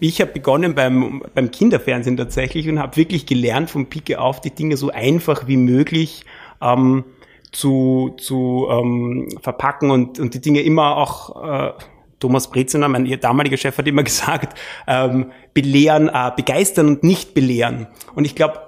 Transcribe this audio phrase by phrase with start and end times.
[0.00, 4.54] ich habe begonnen beim, beim Kinderfernsehen tatsächlich und habe wirklich gelernt, vom Pike auf die
[4.54, 6.24] Dinge so einfach wie möglich
[6.60, 7.04] ähm,
[7.52, 11.72] zu, zu ähm, verpacken und, und die Dinge immer auch, äh,
[12.20, 17.86] Thomas Breziner, mein damaliger Chef, hat immer gesagt, ähm, belehren, äh, begeistern und nicht belehren.
[18.14, 18.60] Und ich glaube,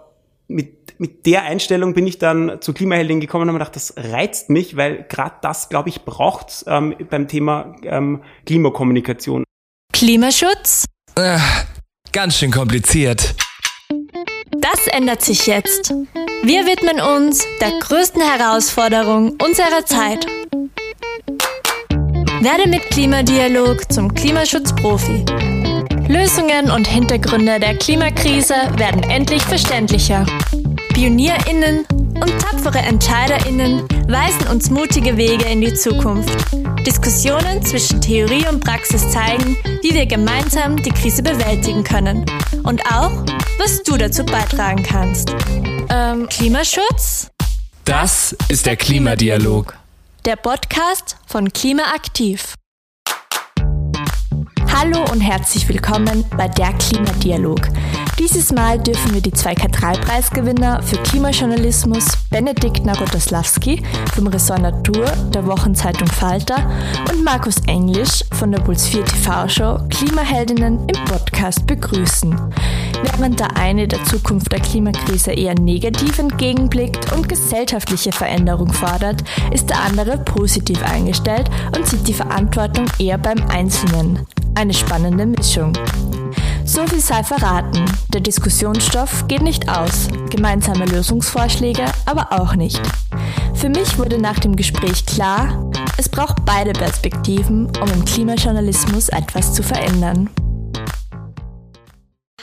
[0.49, 4.51] mit, mit der Einstellung bin ich dann zu Klimaheldin gekommen und habe gedacht, das reizt
[4.51, 9.45] mich, weil gerade das, glaube ich, braucht ähm, beim Thema ähm, Klimakommunikation.
[9.93, 10.87] Klimaschutz?
[11.21, 11.39] Äh,
[12.13, 13.35] ganz schön kompliziert.
[14.57, 15.93] Das ändert sich jetzt.
[16.43, 20.25] Wir widmen uns der größten Herausforderung unserer Zeit.
[22.41, 25.27] Werde mit Klimadialog zum Klimaschutzprofi.
[26.09, 30.25] Lösungen und Hintergründe der Klimakrise werden endlich verständlicher.
[30.95, 31.85] PionierInnen
[32.21, 36.37] und tapfere EntscheiderInnen weisen uns mutige Wege in die Zukunft.
[36.87, 42.27] Diskussionen zwischen Theorie und Praxis zeigen, wie wir gemeinsam die Krise bewältigen können.
[42.63, 43.13] Und auch,
[43.59, 45.35] was du dazu beitragen kannst.
[45.91, 47.31] Ähm, Klimaschutz?
[47.85, 49.77] Das ist der Klimadialog.
[50.25, 52.55] Der Podcast von Klimaaktiv.
[54.73, 57.61] Hallo und herzlich willkommen bei der Klimadialog.
[58.21, 63.83] Dieses Mal dürfen wir die zwei K3-Preisgewinner für Klimajournalismus Benedikt Narodoslawski
[64.15, 66.71] vom Ressort Natur der Wochenzeitung Falter
[67.11, 72.39] und Markus Englisch von der Puls 4 TV-Show Klimaheldinnen im Podcast begrüßen.
[73.03, 79.71] Während der eine der Zukunft der Klimakrise eher negativ entgegenblickt und gesellschaftliche Veränderung fordert, ist
[79.71, 84.27] der andere positiv eingestellt und sieht die Verantwortung eher beim Einzelnen.
[84.55, 85.73] Eine spannende Mischung.
[86.73, 87.85] So viel sei verraten.
[88.15, 92.81] Der Diskussionsstoff geht nicht aus, gemeinsame Lösungsvorschläge aber auch nicht.
[93.55, 99.53] Für mich wurde nach dem Gespräch klar, es braucht beide Perspektiven, um im Klimajournalismus etwas
[99.53, 100.31] zu verändern.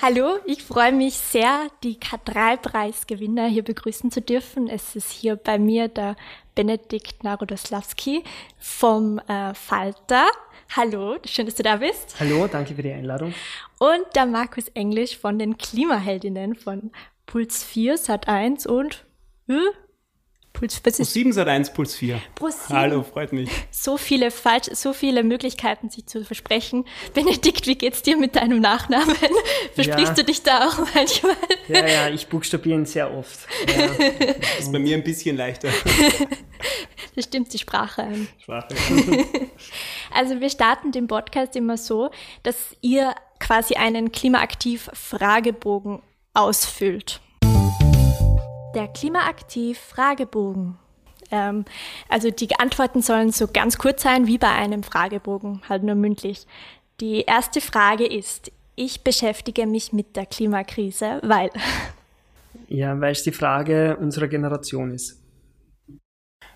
[0.02, 4.68] Hallo, ich freue mich sehr, die K3-Preisgewinner hier begrüßen zu dürfen.
[4.68, 6.18] Es ist hier bei mir der
[6.54, 8.26] Benedikt Narodoslawski
[8.60, 10.26] vom äh, Falter.
[10.76, 12.16] Hallo, schön, dass du da bist.
[12.20, 13.34] Hallo, danke für die Einladung.
[13.80, 16.92] Und der Markus Englisch von den Klimaheldinnen von
[17.26, 19.06] Puls 4, Sat 1 und
[19.48, 19.54] äh,
[20.54, 21.08] Puls, was ist?
[21.08, 22.22] Pro 7 Sat 1, Puls 4.
[22.36, 22.70] Pro 7.
[22.70, 23.50] Hallo, freut mich.
[23.72, 26.86] So viele falsch, so viele Möglichkeiten, sich zu versprechen.
[27.14, 29.16] Benedikt, wie geht's dir mit deinem Nachnamen?
[29.74, 30.14] Versprichst ja.
[30.14, 31.36] du dich da auch manchmal?
[31.68, 33.40] Ja, ja, ich buchstabiere ihn sehr oft.
[33.68, 33.88] Ja.
[34.58, 35.70] Das ist bei mir ein bisschen leichter.
[37.16, 38.28] Das stimmt die Sprache an.
[38.40, 38.68] Sprache.
[40.14, 42.10] Also wir starten den Podcast immer so,
[42.44, 46.02] dass ihr quasi einen Klimaaktiv-Fragebogen
[46.34, 47.22] ausfüllt.
[48.76, 50.78] Der Klimaaktiv-Fragebogen.
[51.32, 51.66] Ähm,
[52.10, 56.46] also die Antworten sollen so ganz kurz sein wie bei einem Fragebogen, halt nur mündlich.
[57.00, 61.50] Die erste Frage ist, ich beschäftige mich mit der Klimakrise, weil.
[62.70, 65.22] Ja, weil es die Frage unserer Generation ist.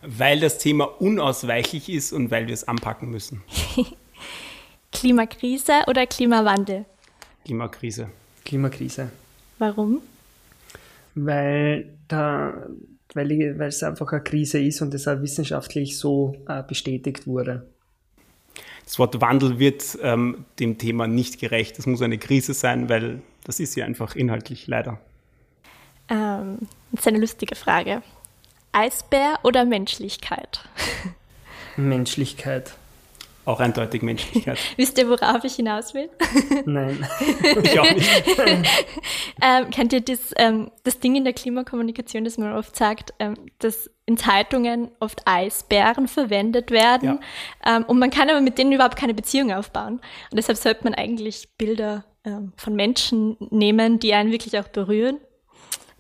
[0.03, 3.43] Weil das Thema unausweichlich ist und weil wir es anpacken müssen.
[4.91, 6.85] Klimakrise oder Klimawandel?
[7.45, 8.09] Klimakrise.
[8.43, 9.11] Klimakrise.
[9.59, 10.01] Warum?
[11.15, 12.53] weil, da,
[13.13, 17.67] weil, weil es einfach eine Krise ist und es auch wissenschaftlich so äh, bestätigt wurde.
[18.83, 21.77] Das Wort Wandel wird ähm, dem Thema nicht gerecht.
[21.77, 24.99] Das muss eine Krise sein, weil das ist ja einfach inhaltlich leider.
[26.09, 26.57] Ähm,
[26.91, 28.01] das ist eine lustige Frage.
[28.71, 30.61] Eisbär oder Menschlichkeit?
[31.77, 32.73] Menschlichkeit.
[33.43, 34.59] Auch eindeutig Menschlichkeit.
[34.77, 36.09] Wisst ihr, worauf ich hinaus will?
[36.65, 37.05] Nein.
[37.63, 38.09] ich auch nicht.
[39.41, 43.35] ähm, kennt ihr das, ähm, das Ding in der Klimakommunikation, das man oft sagt, ähm,
[43.57, 47.19] dass in Zeitungen oft Eisbären verwendet werden
[47.65, 47.77] ja.
[47.77, 49.93] Ähm, und man kann aber mit denen überhaupt keine Beziehung aufbauen.
[50.29, 55.17] Und deshalb sollte man eigentlich Bilder ähm, von Menschen nehmen, die einen wirklich auch berühren.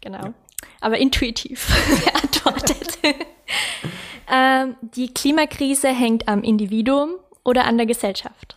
[0.01, 0.25] Genau.
[0.25, 0.33] Ja.
[0.79, 1.67] Aber intuitiv
[2.43, 2.97] beantwortet.
[4.33, 8.55] Ähm, die Klimakrise hängt am Individuum oder an der Gesellschaft?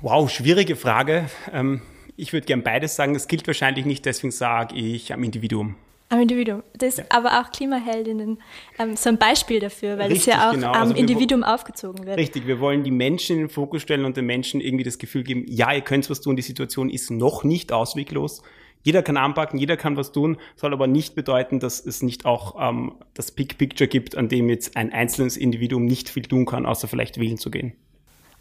[0.00, 1.28] Wow, schwierige Frage.
[1.52, 1.82] Ähm,
[2.16, 3.16] ich würde gern beides sagen.
[3.16, 5.74] Es gilt wahrscheinlich nicht, deswegen sage ich am Individuum.
[6.10, 6.62] Am Individuum.
[6.78, 7.04] Das ist ja.
[7.08, 8.40] aber auch Klimaheldinnen
[8.78, 10.68] ähm, so ein Beispiel dafür, weil es ja auch genau.
[10.70, 12.16] am also Individuum aufgezogen wird.
[12.16, 15.24] Richtig, wir wollen die Menschen in den Fokus stellen und den Menschen irgendwie das Gefühl
[15.24, 18.42] geben, ja, ihr könnt was tun, die Situation ist noch nicht ausweglos.
[18.84, 22.54] Jeder kann anpacken, jeder kann was tun, soll aber nicht bedeuten, dass es nicht auch
[22.60, 26.66] ähm, das Big Picture gibt, an dem jetzt ein einzelnes Individuum nicht viel tun kann,
[26.66, 27.72] außer vielleicht wählen zu gehen.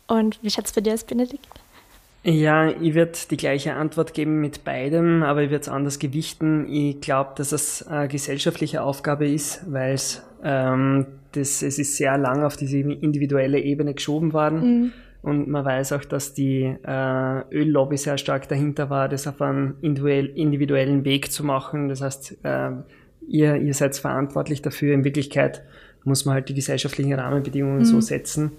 [0.07, 1.48] Und wie schaut es bei dir aus, Benedikt?
[2.25, 6.68] Ja, ich werde die gleiche Antwort geben mit beidem, aber ich werde es anders gewichten.
[6.72, 12.18] Ich glaube, dass es eine gesellschaftliche Aufgabe ist, weil es ähm, das, es ist sehr
[12.18, 14.60] lang auf diese individuelle Ebene geschoben worden.
[14.60, 14.94] Mhm.
[15.24, 19.78] Und man weiß auch, dass die äh, Öllobby sehr stark dahinter war, das auf einen
[19.81, 21.88] individuellen Weg zu machen.
[21.88, 22.72] Das heißt, äh,
[23.25, 24.94] ihr, ihr seid verantwortlich dafür.
[24.94, 25.64] In Wirklichkeit
[26.04, 27.86] muss man halt die gesellschaftlichen Rahmenbedingungen mhm.
[27.86, 28.52] so setzen.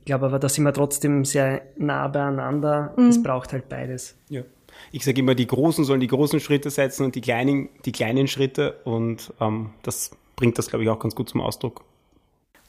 [0.00, 2.92] Ich glaube aber, da sind wir trotzdem sehr nah beieinander.
[2.98, 3.08] Mhm.
[3.08, 4.14] Es braucht halt beides.
[4.28, 4.42] Ja.
[4.90, 8.28] Ich sage immer, die Großen sollen die großen Schritte setzen und die Kleinen die kleinen
[8.28, 8.80] Schritte.
[8.84, 11.84] Und ähm, das bringt das, glaube ich, auch ganz gut zum Ausdruck.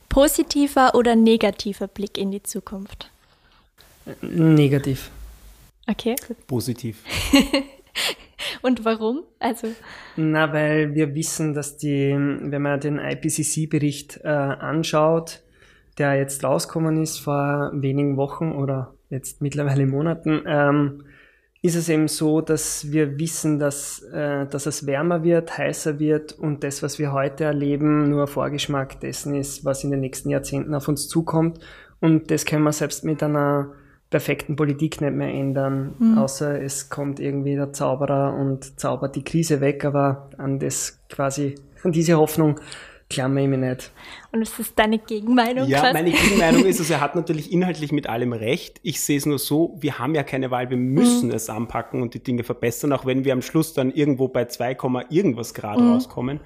[0.07, 3.09] Positiver oder negativer Blick in die Zukunft?
[4.21, 5.11] Negativ.
[5.87, 6.15] Okay.
[6.47, 7.03] Positiv.
[8.61, 9.23] Und warum?
[9.39, 9.67] Also.
[10.15, 15.41] Na, weil wir wissen, dass die, wenn man den IPCC-Bericht äh, anschaut,
[15.97, 21.03] der jetzt rausgekommen ist vor wenigen Wochen oder jetzt mittlerweile Monaten, ähm,
[21.61, 26.33] ist es eben so, dass wir wissen, dass, äh, dass es wärmer wird, heißer wird
[26.33, 30.75] und das, was wir heute erleben, nur Vorgeschmack dessen ist, was in den nächsten Jahrzehnten
[30.75, 31.59] auf uns zukommt.
[32.01, 33.71] Und das können wir selbst mit einer
[34.13, 36.19] perfekten Politik nicht mehr ändern, mhm.
[36.19, 41.55] außer es kommt irgendwie der Zauberer und zaubert die Krise weg, aber an das quasi,
[41.81, 42.59] an diese Hoffnung
[43.09, 43.91] klammer ich mich nicht.
[44.31, 45.67] Und was ist deine Gegenmeinung?
[45.67, 48.79] Ja, meine Gegenmeinung ist, also er hat natürlich inhaltlich mit allem recht.
[48.83, 51.35] Ich sehe es nur so, wir haben ja keine Wahl, wir müssen mhm.
[51.35, 54.77] es anpacken und die Dinge verbessern, auch wenn wir am Schluss dann irgendwo bei 2,
[55.09, 55.93] irgendwas Grad mhm.
[55.93, 56.39] rauskommen.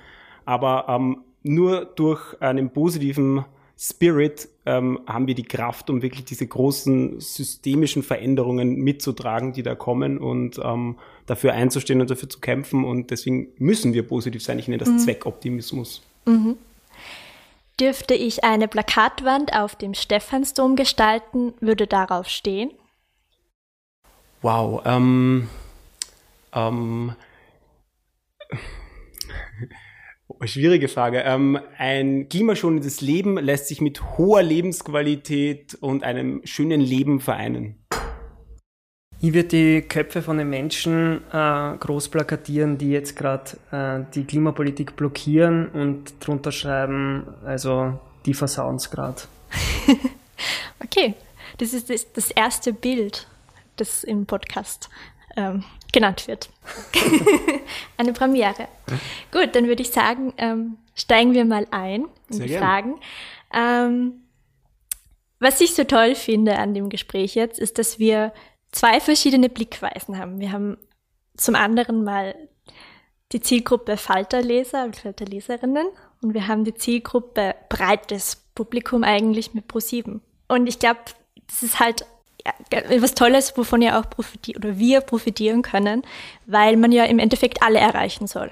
[0.46, 3.44] Aber ähm, nur durch einen positiven
[3.80, 9.76] Spirit ähm, haben wir die Kraft, um wirklich diese großen systemischen Veränderungen mitzutragen, die da
[9.76, 10.98] kommen und ähm,
[11.28, 12.84] dafür einzustehen und dafür zu kämpfen.
[12.84, 14.58] Und deswegen müssen wir positiv sein.
[14.58, 15.00] Ich nenne das mhm.
[15.00, 16.02] Zweckoptimismus.
[16.26, 16.58] Mhm.
[17.80, 22.72] Dürfte ich eine Plakatwand auf dem Stephansdom gestalten, würde darauf stehen?
[24.42, 24.82] Wow.
[24.86, 25.50] Ähm,
[26.54, 27.14] ähm,
[30.46, 31.22] Schwierige Frage.
[31.22, 37.76] Ähm, ein klimaschonendes Leben lässt sich mit hoher Lebensqualität und einem schönen Leben vereinen.
[39.20, 44.26] Ich würde die Köpfe von den Menschen äh, groß plakatieren, die jetzt gerade äh, die
[44.26, 49.24] Klimapolitik blockieren und drunter schreiben, also die versauen es gerade.
[50.84, 51.16] okay,
[51.58, 53.28] das ist das, das, erste Bild,
[53.78, 54.88] das im Podcast
[55.38, 55.64] ähm,
[55.94, 56.50] genannt wird.
[57.98, 58.68] Eine Premiere.
[59.32, 62.64] Gut, dann würde ich sagen, ähm, steigen wir mal ein in Sehr die gern.
[62.64, 63.00] Fragen.
[63.54, 64.14] Ähm,
[65.40, 68.34] was ich so toll finde an dem Gespräch jetzt, ist, dass wir
[68.72, 70.40] zwei verschiedene Blickweisen haben.
[70.40, 70.78] Wir haben
[71.38, 72.36] zum anderen mal
[73.32, 75.88] die Zielgruppe Falterleser und Falterleserinnen
[76.22, 80.22] und wir haben die Zielgruppe breites Publikum eigentlich mit Pro7.
[80.48, 81.00] Und ich glaube,
[81.48, 82.06] das ist halt
[82.70, 86.04] etwas Tolles, wovon ihr auch profitiert oder wir profitieren können,
[86.46, 88.52] weil man ja im Endeffekt alle erreichen soll.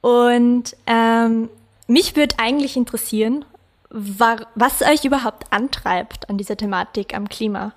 [0.00, 1.48] Und ähm,
[1.86, 3.44] mich würde eigentlich interessieren,
[3.90, 7.72] was euch überhaupt antreibt an dieser Thematik am Klima.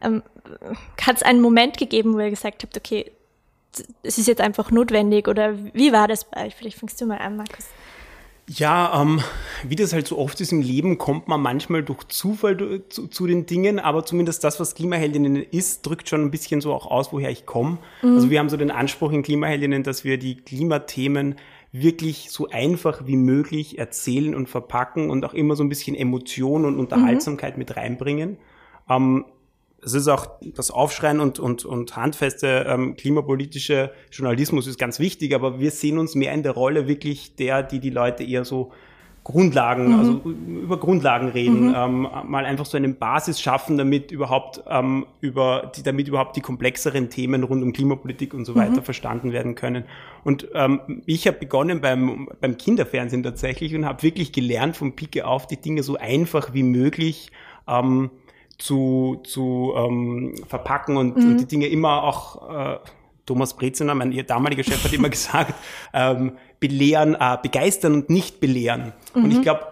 [0.00, 0.22] Ähm,
[1.00, 3.12] Hat es einen Moment gegeben, wo ihr gesagt habt, okay,
[4.02, 6.54] es ist jetzt einfach notwendig oder wie war das bei euch?
[6.54, 7.66] Vielleicht fängst du mal an, Markus.
[8.48, 9.20] Ja, ähm,
[9.62, 13.26] wie das halt so oft ist im Leben, kommt man manchmal durch Zufall zu, zu,
[13.26, 17.12] den Dingen, aber zumindest das, was Klimaheldinnen ist, drückt schon ein bisschen so auch aus,
[17.12, 17.78] woher ich komme.
[18.02, 18.14] Mhm.
[18.14, 21.36] Also wir haben so den Anspruch in Klimaheldinnen, dass wir die Klimathemen
[21.70, 26.64] wirklich so einfach wie möglich erzählen und verpacken und auch immer so ein bisschen Emotion
[26.64, 27.58] und Unterhaltsamkeit mhm.
[27.60, 28.38] mit reinbringen.
[28.90, 29.24] Ähm,
[29.84, 35.34] es ist auch das Aufschreien und, und, und handfeste ähm, klimapolitische Journalismus ist ganz wichtig,
[35.34, 38.70] aber wir sehen uns mehr in der Rolle wirklich der, die die Leute eher so
[39.24, 39.98] Grundlagen, mhm.
[39.98, 41.74] also über Grundlagen reden, mhm.
[41.76, 46.40] ähm, mal einfach so eine Basis schaffen, damit überhaupt ähm, über die, damit überhaupt die
[46.40, 48.82] komplexeren Themen rund um Klimapolitik und so weiter mhm.
[48.82, 49.84] verstanden werden können.
[50.24, 55.24] Und ähm, ich habe begonnen beim beim Kinderfernsehen tatsächlich und habe wirklich gelernt vom Pike
[55.24, 57.30] auf die Dinge so einfach wie möglich
[57.68, 58.10] ähm,
[58.58, 61.32] zu, zu ähm, verpacken und, mhm.
[61.32, 62.78] und, die Dinge immer auch, äh,
[63.26, 65.54] Thomas Breziner, mein damaliger Chef, hat immer gesagt,
[65.92, 68.92] ähm, belehren, äh, begeistern und nicht belehren.
[69.14, 69.24] Mhm.
[69.24, 69.66] Und ich glaube,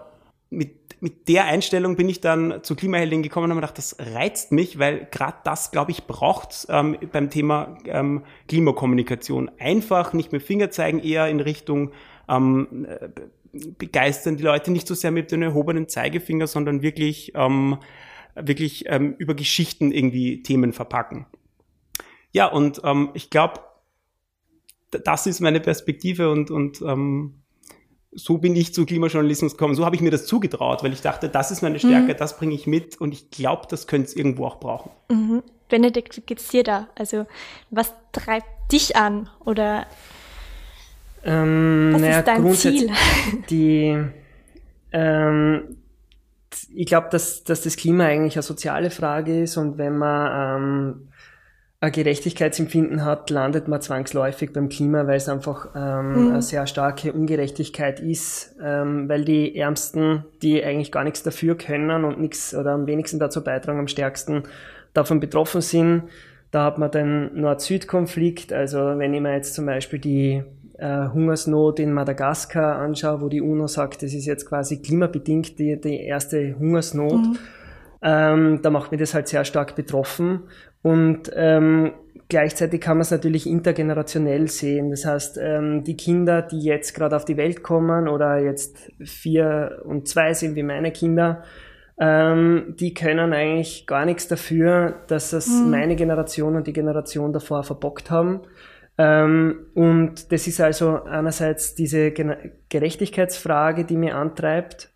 [0.51, 4.53] mit, mit der Einstellung bin ich dann zu Klimaheldin gekommen und habe gedacht, das reizt
[4.53, 9.51] mich, weil gerade das, glaube ich, braucht ähm, beim Thema ähm, Klimakommunikation.
[9.59, 11.93] Einfach nicht mit Finger zeigen, eher in Richtung
[12.29, 13.09] ähm, äh,
[13.53, 17.79] begeistern die Leute nicht so sehr mit dem erhobenen Zeigefinger, sondern wirklich ähm,
[18.47, 21.26] wirklich ähm, über Geschichten irgendwie Themen verpacken.
[22.32, 23.61] Ja, und ähm, ich glaube,
[24.90, 27.42] das ist meine Perspektive und, und ähm,
[28.12, 29.75] so bin ich zu Klimajournalismus gekommen.
[29.75, 32.16] So habe ich mir das zugetraut, weil ich dachte, das ist meine Stärke, mhm.
[32.16, 34.90] das bringe ich mit und ich glaube, das könnte es irgendwo auch brauchen.
[35.09, 35.42] Mhm.
[35.68, 36.88] Benedikt, wie geht's dir da?
[36.97, 37.26] Also,
[37.70, 39.87] was treibt dich an oder
[41.25, 42.90] ähm, was ist dein Ziel?
[43.50, 43.97] Die,
[44.92, 45.76] ähm,
[46.75, 51.09] ich glaube, dass, dass das Klima eigentlich eine soziale Frage ist und wenn man ähm,
[51.81, 56.29] ein Gerechtigkeitsempfinden hat, landet man zwangsläufig beim Klima, weil es einfach ähm, mhm.
[56.29, 62.05] eine sehr starke Ungerechtigkeit ist, ähm, weil die Ärmsten, die eigentlich gar nichts dafür können
[62.05, 64.43] und nichts oder am wenigsten dazu beitragen, am stärksten
[64.93, 66.03] davon betroffen sind.
[66.50, 70.43] Da hat man den Nord-Süd-Konflikt, also wenn ich mir jetzt zum Beispiel die
[70.81, 75.81] äh, Hungersnot in Madagaskar anschaue, wo die UNO sagt, das ist jetzt quasi klimabedingt die,
[75.81, 77.39] die erste Hungersnot, mhm.
[78.03, 80.45] ähm, da macht mich das halt sehr stark betroffen.
[80.83, 81.93] Und ähm,
[82.29, 84.91] gleichzeitig kann man es natürlich intergenerationell sehen.
[84.91, 89.83] Das heißt, ähm, die Kinder, die jetzt gerade auf die Welt kommen oder jetzt vier
[89.85, 91.43] und zwei sind wie meine Kinder,
[92.01, 95.71] ähm, die können eigentlich gar nichts dafür, dass es mhm.
[95.71, 98.41] meine Generation und die Generation davor verbockt haben.
[99.00, 102.12] Ähm, und das ist also einerseits diese
[102.69, 104.90] Gerechtigkeitsfrage, die mir antreibt.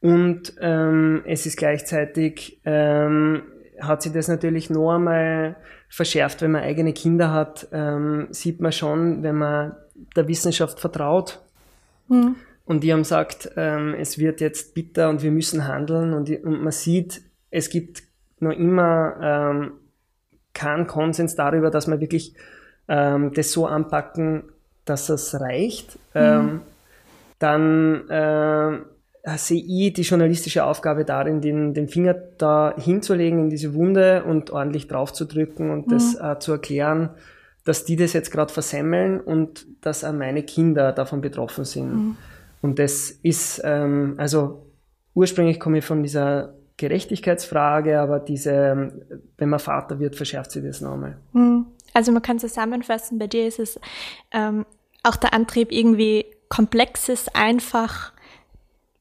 [0.00, 3.42] Und ähm, es ist gleichzeitig ähm,
[3.80, 5.56] hat sich das natürlich noch einmal
[5.88, 9.76] verschärft, wenn man eigene Kinder hat, ähm, sieht man schon, wenn man
[10.16, 11.40] der Wissenschaft vertraut
[12.08, 12.34] mhm.
[12.64, 16.62] und die haben gesagt, ähm, es wird jetzt bitter und wir müssen handeln und, und
[16.62, 18.02] man sieht, es gibt
[18.40, 19.72] noch immer ähm,
[20.52, 22.34] keinen Konsens darüber, dass man wirklich
[22.88, 24.44] ähm, das so anpacken,
[24.84, 25.98] dass es reicht.
[26.14, 26.62] Mhm.
[27.38, 28.78] dann äh,
[29.26, 34.22] äh, sehe ich die journalistische Aufgabe darin, den, den Finger da hinzulegen in diese Wunde
[34.22, 35.90] und ordentlich draufzudrücken und mhm.
[35.90, 37.10] das äh, zu erklären,
[37.64, 41.92] dass die das jetzt gerade versemmeln und dass auch meine Kinder davon betroffen sind.
[41.92, 42.16] Mhm.
[42.62, 44.64] Und das ist, ähm, also
[45.14, 48.92] ursprünglich komme ich von dieser Gerechtigkeitsfrage, aber diese,
[49.38, 51.16] wenn man Vater wird, verschärft sich das nochmal.
[51.32, 51.66] Mhm.
[51.96, 53.80] Also man kann zusammenfassen, bei dir ist es
[54.30, 54.66] ähm,
[55.02, 58.12] auch der Antrieb, irgendwie Komplexes einfach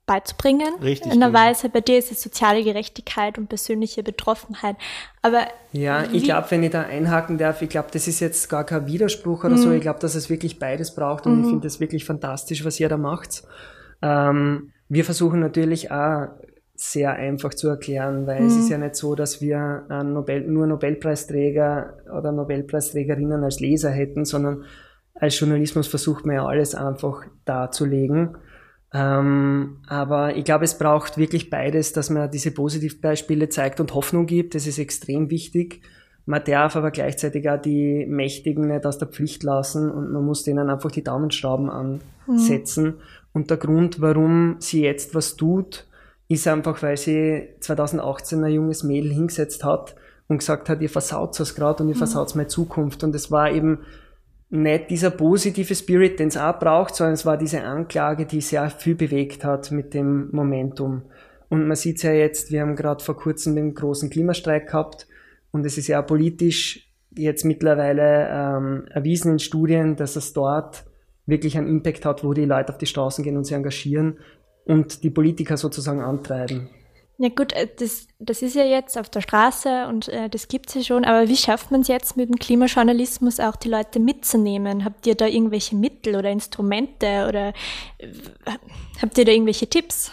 [0.06, 0.76] beizubringen.
[0.82, 1.12] Richtig.
[1.12, 1.40] In der genau.
[1.42, 4.78] Weise, bei dir ist es soziale Gerechtigkeit und persönliche Betroffenheit.
[5.22, 8.64] Aber ja, ich glaube, wenn ich da einhaken darf, ich glaube, das ist jetzt gar
[8.64, 9.62] kein Widerspruch oder mhm.
[9.62, 9.72] so.
[9.74, 11.42] Ich glaube, dass es wirklich beides braucht und mhm.
[11.42, 13.44] ich finde das wirklich fantastisch, was ihr da macht.
[14.02, 16.30] Ähm, wir versuchen natürlich auch
[16.76, 18.48] sehr einfach zu erklären, weil mhm.
[18.48, 24.26] es ist ja nicht so, dass wir Nobel, nur Nobelpreisträger oder Nobelpreisträgerinnen als Leser hätten,
[24.26, 24.64] sondern
[25.14, 28.38] als Journalismus versucht man ja alles einfach darzulegen.
[28.94, 34.26] Ähm, aber ich glaube, es braucht wirklich beides, dass man diese Positivbeispiele zeigt und Hoffnung
[34.26, 34.56] gibt.
[34.56, 35.82] Das ist extrem wichtig.
[36.26, 40.44] Man darf aber gleichzeitig auch die Mächtigen nicht aus der Pflicht lassen und man muss
[40.44, 42.86] denen einfach die Daumenschrauben ansetzen.
[42.86, 42.94] Mhm.
[43.34, 45.88] Und der Grund, warum sie jetzt was tut,
[46.28, 49.96] ist einfach, weil sie 2018 ein junges Mädel hingesetzt hat
[50.28, 52.00] und gesagt hat, ihr versaut es gerade und ihr mhm.
[52.00, 53.04] versaut meine Zukunft.
[53.04, 53.80] Und es war eben
[54.50, 58.70] nicht dieser positive Spirit, den es auch braucht, sondern es war diese Anklage, die sehr
[58.70, 61.04] viel bewegt hat mit dem Momentum.
[61.50, 65.08] Und man sieht es ja jetzt, wir haben gerade vor kurzem den großen Klimastreik gehabt
[65.52, 70.86] und es ist ja politisch jetzt mittlerweile ähm, erwiesen in Studien, dass es dort
[71.28, 74.18] wirklich einen Impact hat, wo die Leute auf die Straßen gehen und sich engagieren
[74.66, 76.70] und die Politiker sozusagen antreiben.
[77.18, 80.74] Ja gut, äh, das, das ist ja jetzt auf der Straße und äh, das gibt's
[80.74, 84.84] ja schon, aber wie schafft man es jetzt mit dem Klimajournalismus auch die Leute mitzunehmen?
[84.84, 87.54] Habt ihr da irgendwelche Mittel oder Instrumente oder
[88.00, 88.08] äh,
[89.02, 90.12] habt ihr da irgendwelche Tipps?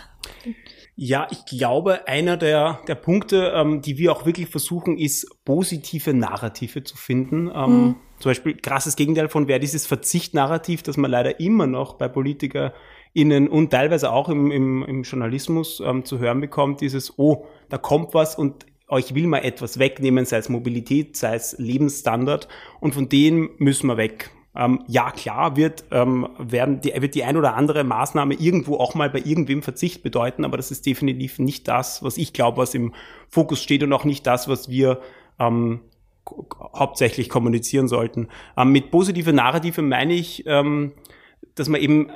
[0.94, 6.14] Ja, ich glaube, einer der, der Punkte, ähm, die wir auch wirklich versuchen, ist positive
[6.14, 7.50] Narrative zu finden.
[7.52, 7.96] Ähm, mhm.
[8.20, 12.72] Zum Beispiel krasses Gegenteil von wäre dieses Verzicht-Narrativ, das man leider immer noch bei Politiker
[13.14, 17.78] innen und teilweise auch im, im, im Journalismus ähm, zu hören bekommt, dieses, oh, da
[17.78, 22.48] kommt was und euch will mal etwas wegnehmen, sei es Mobilität, sei es Lebensstandard
[22.80, 24.30] und von denen müssen wir weg.
[24.54, 28.94] Ähm, ja, klar wird, ähm, werden die, wird die ein oder andere Maßnahme irgendwo auch
[28.94, 32.74] mal bei irgendwem Verzicht bedeuten, aber das ist definitiv nicht das, was ich glaube, was
[32.74, 32.92] im
[33.28, 35.00] Fokus steht und auch nicht das, was wir
[35.38, 35.80] ähm,
[36.74, 38.28] hauptsächlich kommunizieren sollten.
[38.56, 40.92] Ähm, mit positive Narrative meine ich, ähm,
[41.54, 42.10] dass man eben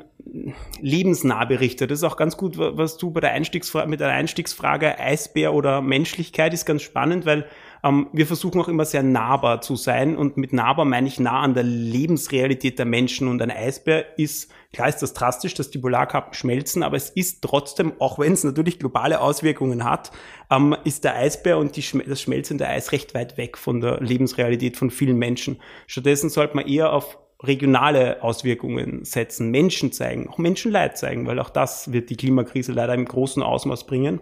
[0.80, 1.90] lebensnah berichtet.
[1.90, 5.83] Das ist auch ganz gut, was du bei der Einstiegsfrage, mit der Einstiegsfrage Eisbär oder
[5.83, 7.47] Menschlichkeit ist ganz spannend, weil
[7.85, 11.40] ähm, wir versuchen auch immer sehr nahbar zu sein und mit nahbar meine ich nah
[11.40, 15.78] an der Lebensrealität der Menschen und ein Eisbär ist, klar ist das drastisch, dass die
[15.78, 20.11] Polarkappen schmelzen, aber es ist trotzdem, auch wenn es natürlich globale Auswirkungen hat,
[20.50, 24.76] ähm, ist der Eisbär und die, das schmelzende Eis recht weit weg von der Lebensrealität
[24.76, 25.61] von vielen Menschen.
[25.87, 31.50] Stattdessen sollte man eher auf regionale Auswirkungen setzen, Menschen zeigen, auch Menschenleid zeigen, weil auch
[31.50, 34.21] das wird die Klimakrise leider im großen Ausmaß bringen.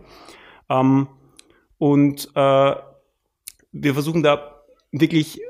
[0.69, 1.09] Ähm,
[1.79, 2.75] und äh,
[3.73, 5.41] wir versuchen da wirklich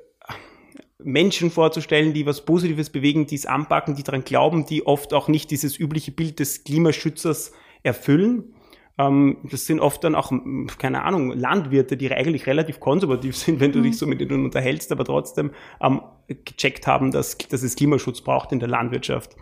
[0.98, 5.28] Menschen vorzustellen, die was Positives bewegen, die es anpacken, die daran glauben, die oft auch
[5.28, 7.52] nicht dieses übliche Bild des Klimaschützers
[7.82, 8.53] erfüllen.
[8.96, 10.32] Ähm, das sind oft dann auch,
[10.78, 13.84] keine Ahnung, Landwirte, die eigentlich relativ konservativ sind, wenn du mhm.
[13.84, 18.52] dich so mit denen unterhältst, aber trotzdem ähm, gecheckt haben, dass, dass es Klimaschutz braucht
[18.52, 19.34] in der Landwirtschaft.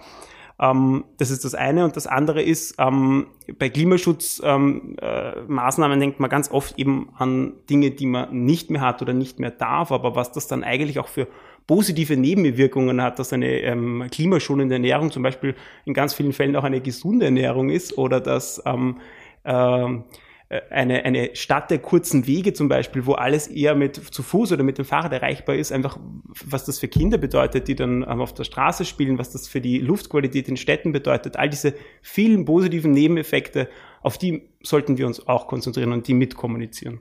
[0.60, 1.84] Ähm, das ist das eine.
[1.84, 3.26] Und das andere ist, ähm,
[3.58, 9.02] bei Klimaschutzmaßnahmen äh, denkt man ganz oft eben an Dinge, die man nicht mehr hat
[9.02, 11.28] oder nicht mehr darf, aber was das dann eigentlich auch für
[11.66, 15.54] positive Nebenwirkungen hat, dass eine ähm, klimaschonende Ernährung zum Beispiel
[15.84, 18.96] in ganz vielen Fällen auch eine gesunde Ernährung ist oder dass ähm,
[19.44, 20.04] ähm,
[20.52, 24.52] äh, eine, eine Stadt der kurzen Wege zum Beispiel, wo alles eher mit zu Fuß
[24.52, 25.98] oder mit dem Fahrrad erreichbar ist, einfach
[26.44, 29.78] was das für Kinder bedeutet, die dann auf der Straße spielen, was das für die
[29.78, 33.68] Luftqualität in Städten bedeutet, all diese vielen positiven Nebeneffekte,
[34.02, 37.00] auf die sollten wir uns auch konzentrieren und die mitkommunizieren.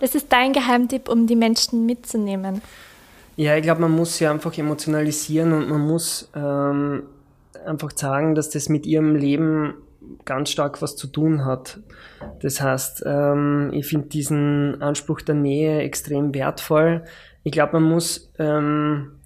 [0.00, 2.62] Das ist dein Geheimtipp, um die Menschen mitzunehmen.
[3.36, 7.04] Ja, ich glaube, man muss sie einfach emotionalisieren und man muss ähm,
[7.64, 9.74] einfach sagen, dass das mit ihrem Leben
[10.24, 11.80] ganz stark was zu tun hat.
[12.40, 17.04] Das heißt, ähm, ich finde diesen Anspruch der Nähe extrem wertvoll.
[17.42, 19.18] Ich glaube, man muss ähm,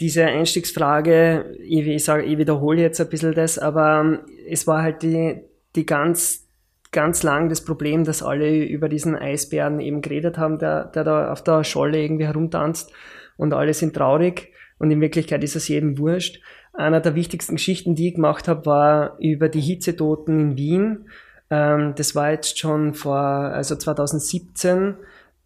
[0.00, 4.18] diese Einstiegsfrage, ich, ich, sage, ich wiederhole jetzt ein bisschen das, aber ähm,
[4.48, 5.40] es war halt die,
[5.76, 6.48] die ganz,
[6.90, 11.32] ganz lang das Problem, dass alle über diesen Eisbären eben geredet haben, der, der da
[11.32, 12.92] auf der Scholle irgendwie herumtanzt
[13.36, 16.40] und alle sind traurig und in Wirklichkeit ist es jedem wurscht.
[16.74, 21.08] Einer der wichtigsten Geschichten, die ich gemacht habe, war über die Hitzetoten in Wien.
[21.50, 24.96] Ähm, das war jetzt schon vor, also 2017.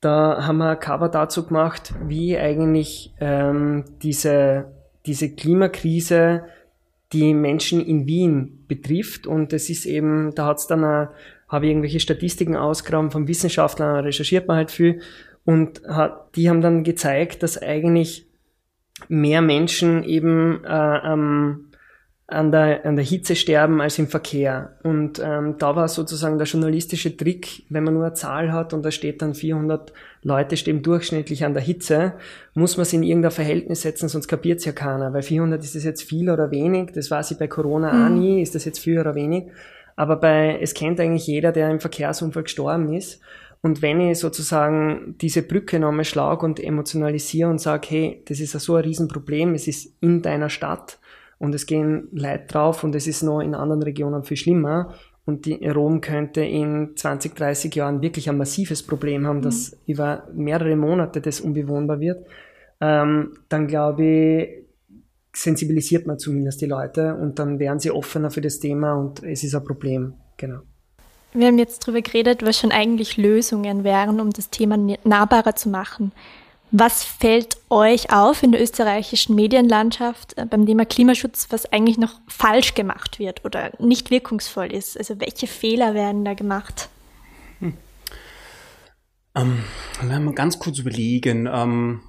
[0.00, 4.72] Da haben wir ein Cover dazu gemacht, wie eigentlich ähm, diese,
[5.04, 6.44] diese Klimakrise
[7.12, 9.26] die Menschen in Wien betrifft.
[9.26, 14.04] Und das ist eben, da hat es dann, habe ich irgendwelche Statistiken ausgegraben von Wissenschaftlern,
[14.04, 15.00] recherchiert man halt viel.
[15.44, 18.27] Und hat, die haben dann gezeigt, dass eigentlich
[19.08, 21.68] mehr Menschen eben äh, ähm,
[22.30, 24.76] an, der, an der Hitze sterben als im Verkehr.
[24.82, 28.82] Und ähm, da war sozusagen der journalistische Trick, wenn man nur eine Zahl hat und
[28.84, 32.14] da steht dann 400 Leute stehen durchschnittlich an der Hitze,
[32.52, 35.12] muss man es in irgendein Verhältnis setzen, sonst kapiert es ja keiner.
[35.14, 38.04] Weil 400 ist das jetzt viel oder wenig, das weiß ich bei Corona mhm.
[38.04, 39.44] auch nie, ist das jetzt viel oder wenig.
[39.96, 43.20] Aber bei, es kennt eigentlich jeder, der im Verkehrsunfall gestorben ist.
[43.60, 48.54] Und wenn ich sozusagen diese Brücke nochmal schlage und emotionalisiere und sage, hey, das ist
[48.54, 50.98] ja so ein Riesenproblem, es ist in deiner Stadt
[51.38, 54.94] und es gehen Leute drauf und es ist noch in anderen Regionen viel schlimmer
[55.24, 59.42] und die Rom könnte in 20, 30 Jahren wirklich ein massives Problem haben, mhm.
[59.42, 62.26] dass über mehrere Monate das unbewohnbar wird,
[62.80, 64.64] ähm, dann glaube ich,
[65.34, 69.44] sensibilisiert man zumindest die Leute und dann werden sie offener für das Thema und es
[69.44, 70.14] ist ein Problem.
[70.36, 70.60] Genau.
[71.38, 75.68] Wir haben jetzt darüber geredet, was schon eigentlich Lösungen wären, um das Thema nahbarer zu
[75.68, 76.10] machen.
[76.72, 82.14] Was fällt euch auf in der österreichischen Medienlandschaft äh, beim Thema Klimaschutz, was eigentlich noch
[82.26, 84.98] falsch gemacht wird oder nicht wirkungsvoll ist?
[84.98, 86.88] Also welche Fehler werden da gemacht?
[87.60, 87.74] Hm.
[89.36, 89.62] Ähm,
[90.02, 91.48] wenn wir ganz kurz überlegen.
[91.50, 92.00] Ähm,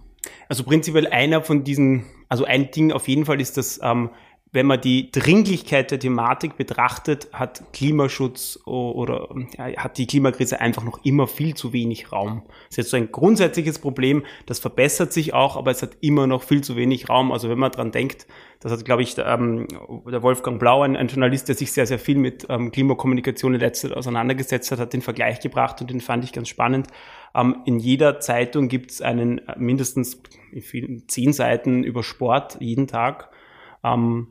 [0.49, 4.09] also prinzipiell einer von diesen, also ein Ding auf jeden Fall ist das ähm,
[4.51, 9.29] wenn man die Dringlichkeit der Thematik betrachtet, hat Klimaschutz oder
[9.77, 12.41] hat die Klimakrise einfach noch immer viel zu wenig Raum.
[12.47, 16.25] Das ist jetzt so ein grundsätzliches Problem, das verbessert sich auch, aber es hat immer
[16.25, 17.31] noch viel zu wenig Raum.
[17.31, 18.25] Also wenn man dran denkt,
[18.59, 19.67] das hat, glaube ich, der, ähm,
[20.11, 23.59] der Wolfgang Blau, ein, ein, Journalist, der sich sehr, sehr viel mit ähm, Klimakommunikation in
[23.59, 26.87] letzter Zeit auseinandergesetzt hat, hat den Vergleich gebracht und den fand ich ganz spannend.
[27.35, 30.21] Ähm, in jeder Zeitung gibt es einen äh, mindestens
[31.07, 33.29] zehn Seiten über Sport jeden Tag.
[33.83, 34.29] Ähm,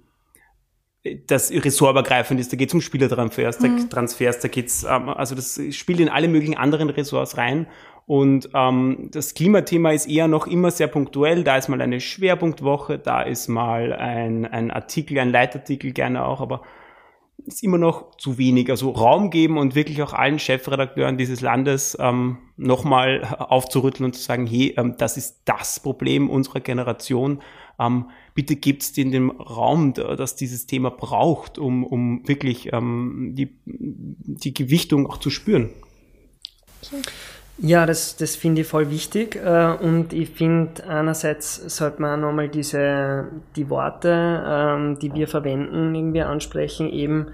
[1.27, 2.53] das ressortübergreifend ist.
[2.53, 3.89] Da geht es um Spielertransfers, mhm.
[3.89, 7.67] Transfers, da geht's, ähm, also das spielt in alle möglichen anderen Ressorts rein.
[8.07, 11.45] Und ähm, das Klimathema ist eher noch immer sehr punktuell.
[11.45, 16.41] Da ist mal eine Schwerpunktwoche, da ist mal ein, ein Artikel, ein Leitartikel gerne auch,
[16.41, 16.63] aber
[17.47, 18.71] ist immer noch zu wenig.
[18.71, 24.23] Also Raum geben und wirklich auch allen Chefredakteuren dieses Landes ähm, nochmal aufzurütteln und zu
[24.23, 27.43] sagen, hey, ähm, das ist das Problem unserer Generation.
[27.79, 33.33] Ähm, bitte gibt es den, den Raum, dass dieses Thema braucht, um, um wirklich ähm,
[33.35, 35.71] die, die Gewichtung auch zu spüren.
[37.61, 39.37] Ja, das, das finde ich voll wichtig.
[39.37, 45.95] Äh, und ich finde, einerseits sollte man nochmal diese, die Worte, ähm, die wir verwenden,
[45.95, 47.29] irgendwie ansprechen, eben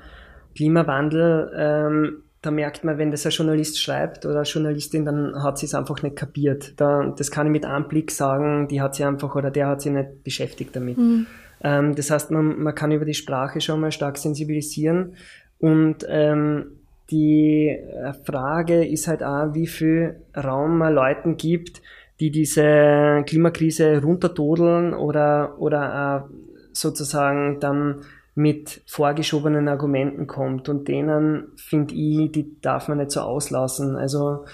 [0.57, 2.12] Klimawandel.
[2.44, 5.74] Da merkt man, wenn das ein Journalist schreibt oder eine Journalistin, dann hat sie es
[5.74, 6.74] einfach nicht kapiert.
[6.76, 9.80] Da, das kann ich mit einem Blick sagen, die hat sie einfach oder der hat
[9.80, 10.98] sie nicht beschäftigt damit.
[10.98, 11.26] Mhm.
[11.62, 15.14] Ähm, das heißt, man, man kann über die Sprache schon mal stark sensibilisieren
[15.59, 16.72] und ähm,
[17.11, 21.80] die äh, Frage ist halt auch, wie viel Raum man Leuten gibt,
[22.20, 26.28] die diese Klimakrise runtertodeln oder, oder
[26.72, 28.02] sozusagen dann
[28.35, 33.97] mit vorgeschobenen Argumenten kommt und denen, finde ich, die darf man nicht so auslassen.
[33.97, 34.44] Also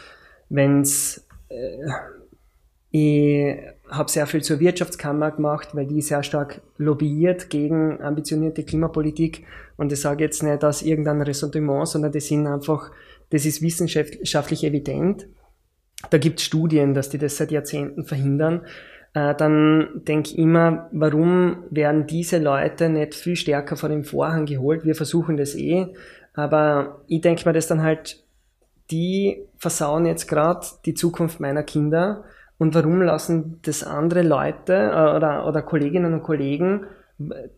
[0.49, 1.89] wenn's äh,
[2.93, 3.57] ich
[3.89, 9.47] habe sehr viel zur Wirtschaftskammer gemacht, weil die sehr stark lobbyiert gegen ambitionierte Klimapolitik.
[9.77, 12.91] Und das sage jetzt nicht aus irgendeinem Ressentiment, sondern das sind einfach,
[13.31, 15.29] das ist wissenschaftlich evident.
[16.11, 18.63] Da gibt es Studien, dass die das seit Jahrzehnten verhindern.
[19.15, 24.47] Äh, dann denke ich immer, warum werden diese Leute nicht viel stärker vor den Vorhang
[24.47, 24.85] geholt?
[24.85, 25.87] Wir versuchen das eh,
[26.35, 28.23] aber ich denke mir das dann halt,
[28.91, 32.25] die versauen jetzt gerade die Zukunft meiner Kinder
[32.59, 36.87] und warum lassen das andere Leute äh, oder, oder Kolleginnen und Kollegen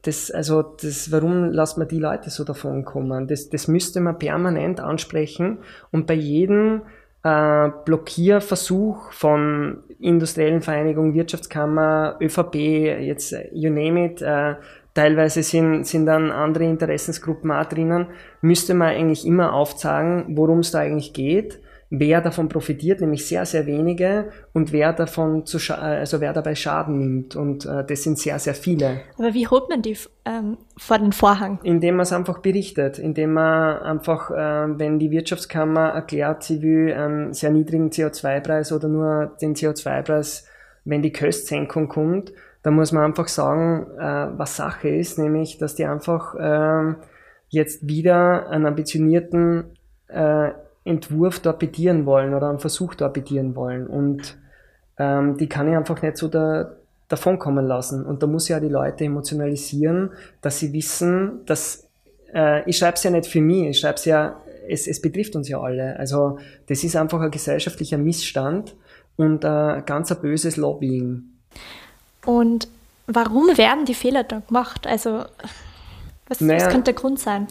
[0.02, 3.28] das, also das, warum lässt man die Leute so davon kommen?
[3.28, 5.58] Das, das müsste man permanent ansprechen
[5.92, 6.82] und bei jedem
[7.24, 14.56] äh, Blockierversuch von industriellen Vereinigungen, Wirtschaftskammer, ÖVP, jetzt you name it, äh,
[14.94, 18.06] teilweise sind, sind dann andere Interessensgruppen auch drinnen,
[18.40, 21.61] müsste man eigentlich immer aufzeigen, worum es da eigentlich geht
[21.94, 26.98] wer davon profitiert, nämlich sehr, sehr wenige und wer davon zu also wer dabei Schaden
[26.98, 27.36] nimmt.
[27.36, 29.02] Und äh, das sind sehr, sehr viele.
[29.18, 31.58] Aber wie holt man die ähm, vor den Vorhang?
[31.62, 36.94] Indem man es einfach berichtet, indem man einfach, äh, wenn die Wirtschaftskammer erklärt, sie will
[36.94, 40.46] einen sehr niedrigen CO2-Preis oder nur den CO2-Preis,
[40.86, 45.74] wenn die Köstsenkung kommt, dann muss man einfach sagen, äh, was Sache ist, nämlich, dass
[45.74, 46.94] die einfach äh,
[47.50, 49.76] jetzt wieder einen ambitionierten
[50.08, 50.52] äh,
[50.84, 53.86] Entwurf torpedieren wollen oder einen Versuch torpedieren wollen.
[53.86, 54.36] Und
[54.98, 56.76] ähm, die kann ich einfach nicht so da,
[57.08, 58.04] davon kommen lassen.
[58.04, 61.88] Und da muss ich ja die Leute emotionalisieren, dass sie wissen, dass
[62.34, 65.36] äh, ich schreibe es ja nicht für mich, ich schreibe es ja, es, es betrifft
[65.36, 65.96] uns ja alle.
[65.98, 68.74] Also das ist einfach ein gesellschaftlicher Missstand
[69.16, 71.24] und äh, ganz ein böses Lobbying.
[72.24, 72.68] Und
[73.06, 74.86] warum werden die Fehler da gemacht?
[74.86, 75.24] Also
[76.28, 77.46] was, naja, was könnte der Grund sein?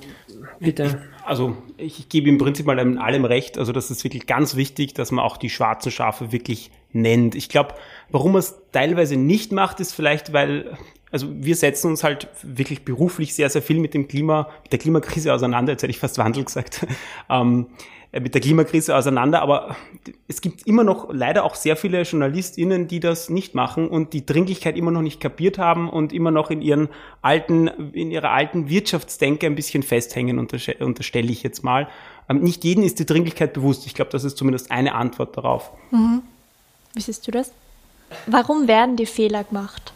[0.59, 1.01] Bitte.
[1.25, 3.57] Also ich gebe im Prinzip mal allem recht.
[3.57, 7.35] Also das ist wirklich ganz wichtig, dass man auch die schwarzen Schafe wirklich nennt.
[7.35, 7.75] Ich glaube,
[8.09, 10.77] warum man es teilweise nicht macht, ist vielleicht, weil
[11.11, 14.79] also wir setzen uns halt wirklich beruflich sehr, sehr viel mit dem Klima, mit der
[14.79, 15.73] Klimakrise auseinander.
[15.73, 16.85] Jetzt hätte ich fast Wandel gesagt.
[17.29, 19.77] Ähm, äh, mit der Klimakrise auseinander, aber
[20.27, 24.25] es gibt immer noch leider auch sehr viele JournalistInnen, die das nicht machen und die
[24.25, 26.89] Dringlichkeit immer noch nicht kapiert haben und immer noch in ihren
[27.21, 31.87] alten, in ihrer alten Wirtschaftsdenke ein bisschen festhängen, unterstelle ich jetzt mal.
[32.27, 33.85] Ähm, nicht jedem ist die Dringlichkeit bewusst.
[33.85, 35.71] Ich glaube, das ist zumindest eine Antwort darauf.
[35.91, 36.21] Mhm.
[36.93, 37.51] Wie siehst du das?
[38.27, 39.93] Warum werden die Fehler gemacht?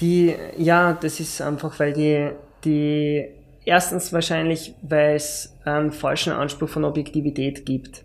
[0.00, 2.30] Die, ja, das ist einfach, weil die,
[2.64, 3.24] die
[3.64, 8.04] Erstens wahrscheinlich, weil es einen falschen Anspruch von Objektivität gibt.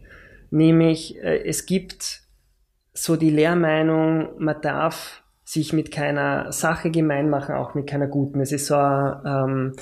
[0.51, 2.21] Nämlich, äh, es gibt
[2.93, 8.41] so die Lehrmeinung, man darf sich mit keiner Sache gemein machen, auch mit keiner guten.
[8.41, 9.73] Es ist so ein, ähm,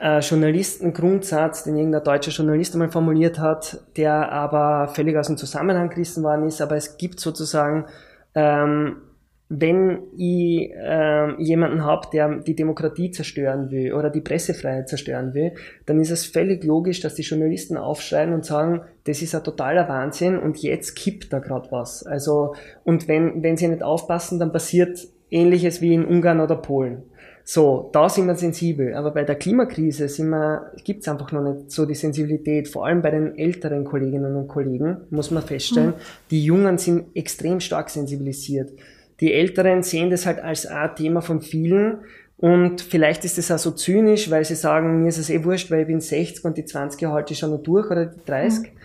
[0.00, 5.90] ein Journalistengrundsatz, den irgendein deutscher Journalist einmal formuliert hat, der aber völlig aus dem Zusammenhang
[5.90, 6.60] gerissen worden ist.
[6.60, 7.86] Aber es gibt sozusagen
[8.34, 9.02] ähm,
[9.50, 15.52] wenn ich äh, jemanden habe, der die Demokratie zerstören will oder die Pressefreiheit zerstören will,
[15.86, 19.88] dann ist es völlig logisch, dass die Journalisten aufschreien und sagen, das ist ein totaler
[19.88, 22.04] Wahnsinn und jetzt kippt da gerade was.
[22.04, 27.02] Also und wenn wenn sie nicht aufpassen, dann passiert Ähnliches wie in Ungarn oder Polen.
[27.50, 31.70] So, da sind wir sensibel, aber bei der Klimakrise sind wir, gibt's einfach noch nicht
[31.70, 35.92] so die Sensibilität, vor allem bei den älteren Kolleginnen und Kollegen, muss man feststellen.
[35.92, 36.28] Mhm.
[36.30, 38.72] Die Jungen sind extrem stark sensibilisiert.
[39.20, 41.98] Die Älteren sehen das halt als ein Thema von vielen
[42.38, 45.70] und vielleicht ist es auch so zynisch, weil sie sagen, mir ist es eh wurscht,
[45.70, 48.60] weil ich bin 60 und die 20er halte ich schon noch durch oder die 30.
[48.60, 48.78] Mhm.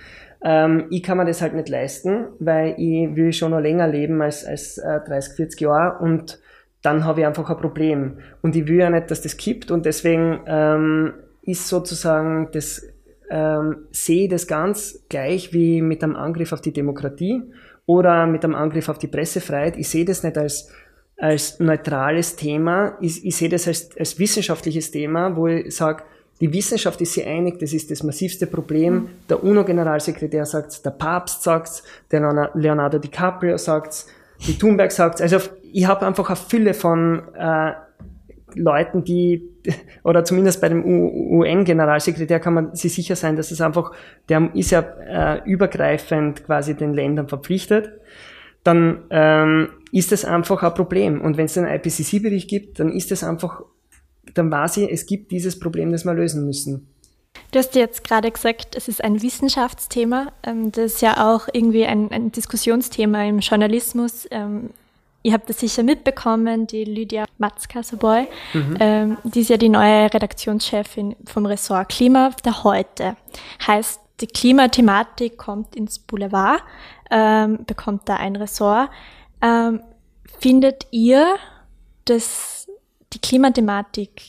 [0.43, 4.22] Ähm, ich kann mir das halt nicht leisten, weil ich will schon noch länger leben
[4.22, 6.39] als, als äh, 30, 40 Jahre und
[6.82, 8.17] dann habe ich einfach ein Problem.
[8.41, 12.86] Und ich will ja nicht, dass das kippt und deswegen ähm, ist sozusagen das,
[13.30, 17.43] ähm, sehe das ganz gleich wie mit einem Angriff auf die Demokratie
[17.86, 19.78] oder mit einem Angriff auf die Pressefreiheit.
[19.78, 20.69] Ich sehe das nicht als,
[21.17, 26.04] als neutrales Thema, ich, ich sehe das als, als wissenschaftliches Thema, wo ich sage,
[26.41, 29.10] die Wissenschaft ist sich einig, das ist das massivste Problem.
[29.30, 34.08] Der UNO-Generalsekretär sagt der Papst sagt der Leonardo DiCaprio sagt
[34.48, 35.38] die Thunberg sagt Also
[35.72, 37.72] ich habe einfach eine Fülle von äh,
[38.56, 39.50] Leuten, die,
[40.04, 43.92] oder zumindest bei dem UN-Generalsekretär kann man sich sicher sein, dass es einfach,
[44.30, 47.92] der ist ja äh, übergreifend quasi den Ländern verpflichtet,
[48.63, 51.22] dann ähm, ist das einfach ein Problem.
[51.22, 53.62] Und wenn es einen IPCC-Bericht gibt, dann ist es einfach,
[54.34, 56.88] dann weiß ich, es gibt dieses Problem, das wir lösen müssen.
[57.52, 60.32] Du hast jetzt gerade gesagt, es ist ein Wissenschaftsthema.
[60.44, 64.28] Ähm, das ist ja auch irgendwie ein, ein Diskussionsthema im Journalismus.
[65.24, 68.78] Ihr habt das sicher mitbekommen, die Lydia Matzkasserboy, mhm.
[68.80, 73.16] ähm, die ist ja die neue Redaktionschefin vom Ressort Klima der heute.
[73.66, 76.62] Heißt, die Klimathematik kommt ins Boulevard,
[77.10, 78.90] ähm, bekommt da ein Ressort.
[79.42, 79.82] Ähm,
[80.40, 81.38] findet ihr,
[82.06, 82.68] dass
[83.14, 84.22] die Klimathematik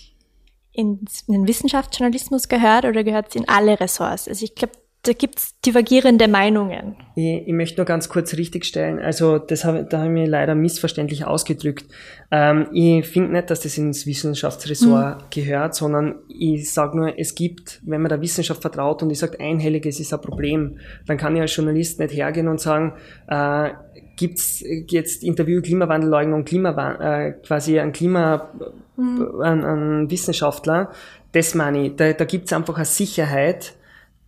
[0.73, 4.29] in den Wissenschaftsjournalismus gehört oder gehört sie in alle Ressorts?
[4.29, 6.97] Also ich glaube, da gibt's divergierende Meinungen.
[7.15, 8.99] Ich, ich, möchte nur ganz kurz richtigstellen.
[8.99, 11.85] Also das hab, da habe ich mir leider missverständlich ausgedrückt.
[12.31, 15.27] Ähm, ich finde nicht, dass das ins Wissenschaftsressort mhm.
[15.31, 19.39] gehört, sondern ich sage nur, es gibt, wenn man der Wissenschaft vertraut und ich sage,
[19.39, 22.95] einhelliges ist ein Problem, dann kann ich als Journalist nicht hergehen und sagen,
[23.29, 23.71] äh,
[24.17, 28.51] gibt's jetzt Interview Klimawandelleugnung, Klima, äh, quasi ein Klima,
[28.97, 29.41] mhm.
[29.43, 30.91] ein, ein Wissenschaftler.
[31.33, 31.97] Das meine ich.
[31.97, 33.75] Da, da gibt's einfach eine Sicherheit,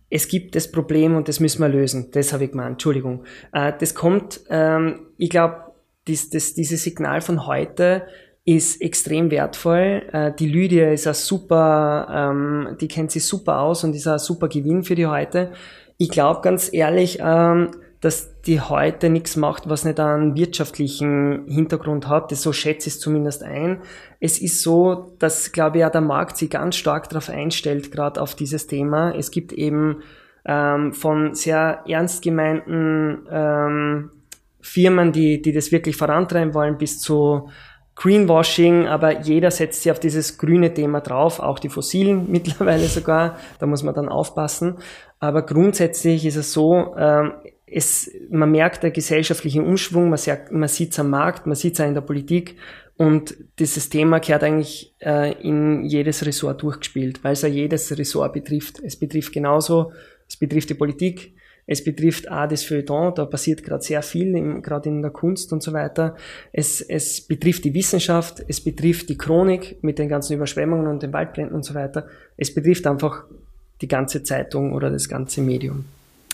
[0.09, 2.09] es gibt das Problem und das müssen wir lösen.
[2.11, 3.23] Das habe ich gemeint, Entschuldigung.
[3.51, 5.57] Äh, das kommt, ähm, ich glaube,
[6.07, 8.03] dies, das, dieses Signal von heute
[8.45, 10.03] ist extrem wertvoll.
[10.13, 14.19] Äh, die Lydia ist ein super, ähm, die kennt sich super aus und ist ein
[14.19, 15.51] super Gewinn für die heute.
[15.97, 22.07] Ich glaube ganz ehrlich, ähm, dass die heute nichts macht, was nicht einen wirtschaftlichen Hintergrund
[22.07, 22.31] hat.
[22.31, 23.81] Das so schätze ich es zumindest ein.
[24.19, 28.21] Es ist so, dass, glaube ich, auch der Markt sich ganz stark darauf einstellt, gerade
[28.21, 29.15] auf dieses Thema.
[29.15, 30.03] Es gibt eben
[30.45, 34.11] ähm, von sehr ernst gemeinten ähm,
[34.61, 37.49] Firmen, die, die das wirklich vorantreiben wollen, bis zu
[37.95, 43.37] Greenwashing, aber jeder setzt sich auf dieses grüne Thema drauf, auch die fossilen mittlerweile sogar,
[43.59, 44.77] da muss man dann aufpassen.
[45.19, 47.33] Aber grundsätzlich ist es so, ähm,
[47.69, 51.73] es, man merkt der gesellschaftliche Umschwung, man, sagt, man sieht es am Markt, man sieht
[51.73, 52.55] es auch in der Politik
[52.97, 58.33] und dieses Thema gehört eigentlich äh, in jedes Ressort durchgespielt, weil es ja jedes Ressort
[58.33, 58.79] betrifft.
[58.83, 59.91] Es betrifft genauso,
[60.27, 61.33] es betrifft die Politik,
[61.67, 65.61] es betrifft auch das Feuilleton, da passiert gerade sehr viel, gerade in der Kunst und
[65.61, 66.15] so weiter.
[66.53, 71.13] Es, es betrifft die Wissenschaft, es betrifft die Chronik mit den ganzen Überschwemmungen und den
[71.13, 72.07] Waldbränden und so weiter.
[72.37, 73.25] Es betrifft einfach
[73.81, 75.85] die ganze Zeitung oder das ganze Medium.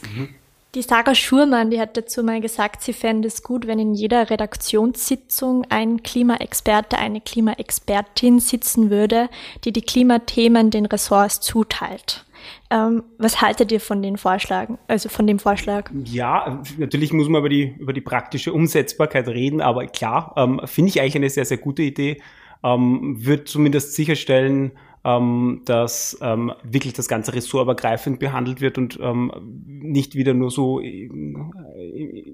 [0.03, 0.29] Mhm.
[0.75, 4.31] Die Sarah Schurmann, die hat dazu mal gesagt, sie fände es gut, wenn in jeder
[4.31, 9.29] Redaktionssitzung ein Klimaexperte, eine Klimaexpertin sitzen würde,
[9.65, 12.25] die die Klimathemen den Ressorts zuteilt.
[12.71, 15.91] Ähm, was haltet ihr von den Vorschlagen, also von dem Vorschlag?
[16.05, 20.89] Ja, natürlich muss man über die, über die praktische Umsetzbarkeit reden, aber klar, ähm, finde
[20.89, 22.19] ich eigentlich eine sehr, sehr gute Idee.
[22.63, 24.71] Ähm, wird zumindest sicherstellen,
[25.05, 29.31] ähm, dass ähm, wirklich das ganze ressortübergreifend behandelt wird und ähm,
[29.65, 31.09] nicht wieder nur so äh,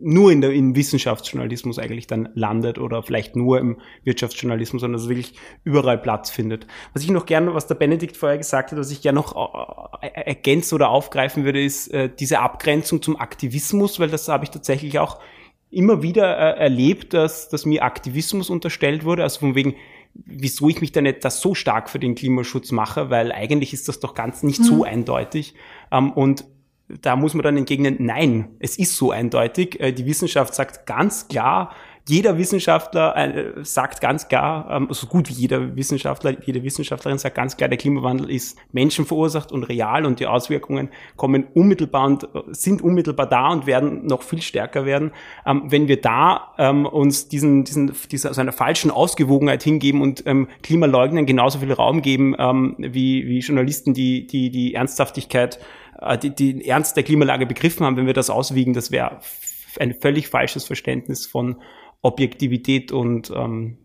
[0.02, 5.04] nur in der in Wissenschaftsjournalismus eigentlich dann landet oder vielleicht nur im Wirtschaftsjournalismus, sondern dass
[5.04, 6.68] es wirklich überall Platz findet.
[6.94, 10.08] Was ich noch gerne, was der Benedikt vorher gesagt hat, was ich gerne noch äh,
[10.08, 15.00] ergänzen oder aufgreifen würde, ist äh, diese Abgrenzung zum Aktivismus, weil das habe ich tatsächlich
[15.00, 15.20] auch
[15.72, 19.76] immer wieder äh, erlebt, dass, dass mir Aktivismus unterstellt wurde, also von wegen,
[20.14, 23.88] wieso ich mich da nicht das so stark für den Klimaschutz mache, weil eigentlich ist
[23.88, 24.66] das doch ganz nicht mhm.
[24.66, 25.54] so eindeutig.
[25.92, 26.46] Ähm, und
[27.02, 29.80] da muss man dann entgegnen, nein, es ist so eindeutig.
[29.80, 31.74] Äh, die Wissenschaft sagt ganz klar,
[32.10, 37.36] jeder Wissenschaftler äh, sagt ganz klar, ähm, so gut wie jeder Wissenschaftler, jede Wissenschaftlerin sagt
[37.36, 42.42] ganz klar, der Klimawandel ist menschenverursacht und real und die Auswirkungen kommen unmittelbar und äh,
[42.50, 45.12] sind unmittelbar da und werden noch viel stärker werden.
[45.46, 50.24] Ähm, wenn wir da ähm, uns diesen, diesen, dieser, so einer falschen Ausgewogenheit hingeben und
[50.26, 52.36] ähm, Klimaleugnern genauso viel Raum geben
[52.78, 55.60] wie, wie Journalisten, die, die, die Ernsthaftigkeit,
[56.02, 59.20] äh, die, die Ernst der Klimalage begriffen haben, wenn wir das auswiegen, das wäre
[59.80, 61.58] ein völlig falsches Verständnis von
[62.02, 63.78] Objektivität und ähm,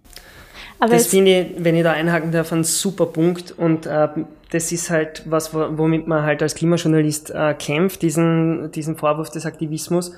[0.79, 4.09] aber das finde ich, wenn ich da einhaken darf, ein super Punkt und äh,
[4.51, 9.47] das ist halt was, womit man halt als Klimajournalist äh, kämpft, diesen, diesen Vorwurf des
[9.47, 10.13] Aktivismus.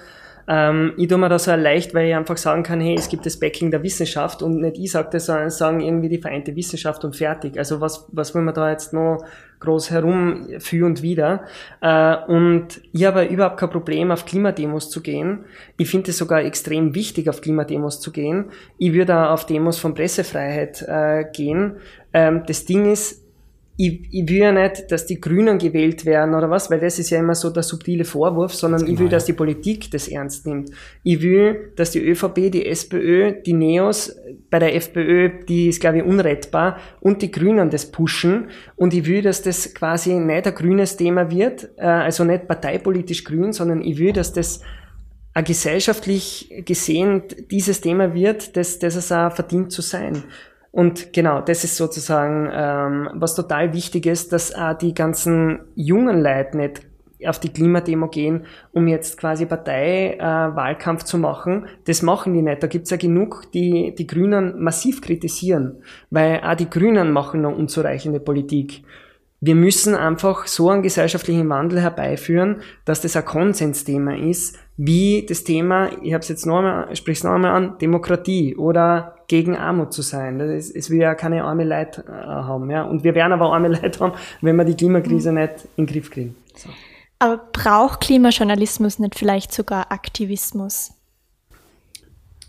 [0.48, 3.26] Ähm, ich tue mir da so leicht, weil ich einfach sagen kann, hey, es gibt
[3.26, 7.04] das Backing der Wissenschaft und nicht ich sage das, sondern sagen irgendwie die vereinte Wissenschaft
[7.04, 7.58] und fertig.
[7.58, 9.24] Also was, was will man da jetzt noch
[9.58, 11.44] groß herum für und wieder?
[11.80, 15.44] Äh, und ich habe überhaupt kein Problem, auf Klimademos zu gehen.
[15.78, 18.46] Ich finde es sogar extrem wichtig, auf Klimademos zu gehen.
[18.78, 21.78] Ich würde auch auf Demos von Pressefreiheit äh, gehen.
[22.12, 23.25] Ähm, das Ding ist,
[23.78, 27.10] ich, ich will ja nicht, dass die Grünen gewählt werden oder was, weil das ist
[27.10, 30.46] ja immer so der subtile Vorwurf, sondern ich will, genau, dass die Politik das ernst
[30.46, 30.70] nimmt.
[31.02, 34.16] Ich will, dass die ÖVP, die SPÖ, die Neos,
[34.50, 38.48] bei der FPÖ, die ist glaube ich unrettbar, und die Grünen das pushen.
[38.76, 43.24] Und ich will, dass das quasi nicht ein grünes Thema wird, äh, also nicht parteipolitisch
[43.24, 44.62] grün, sondern ich will, dass das
[45.44, 50.24] gesellschaftlich gesehen dieses Thema wird, das, das es auch verdient zu sein.
[50.76, 56.20] Und genau, das ist sozusagen, ähm, was total wichtig ist, dass auch die ganzen jungen
[56.20, 56.82] Leute nicht
[57.26, 61.66] auf die Klimademo gehen, um jetzt quasi Parteiwahlkampf äh, zu machen.
[61.86, 62.62] Das machen die nicht.
[62.62, 65.76] Da gibt's ja genug, die die Grünen massiv kritisieren,
[66.10, 68.82] weil auch die Grünen machen noch unzureichende Politik.
[69.40, 75.44] Wir müssen einfach so einen gesellschaftlichen Wandel herbeiführen, dass das ein Konsensthema ist, wie das
[75.44, 79.56] Thema, ich habe es jetzt noch einmal, sprich es noch einmal an, Demokratie oder gegen
[79.56, 80.38] Armut zu sein.
[80.38, 82.70] Das ist, es will ja keine arme Leute äh, haben.
[82.70, 82.84] Ja?
[82.84, 85.38] Und wir werden aber arme Leute haben, wenn wir die Klimakrise mhm.
[85.40, 86.36] nicht in den Griff kriegen.
[86.54, 86.68] So.
[87.18, 90.92] Aber braucht Klimajournalismus nicht vielleicht sogar Aktivismus?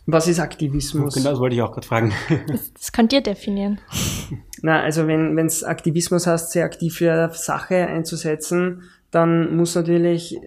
[0.06, 1.15] Was ist Aktivismus?
[1.15, 2.13] Genau, das wollte ich auch gerade fragen.
[2.47, 3.80] Das, das könnt ihr definieren.
[4.62, 10.38] Na, also wenn es Aktivismus heißt, sehr aktiv für Sache einzusetzen, dann muss natürlich,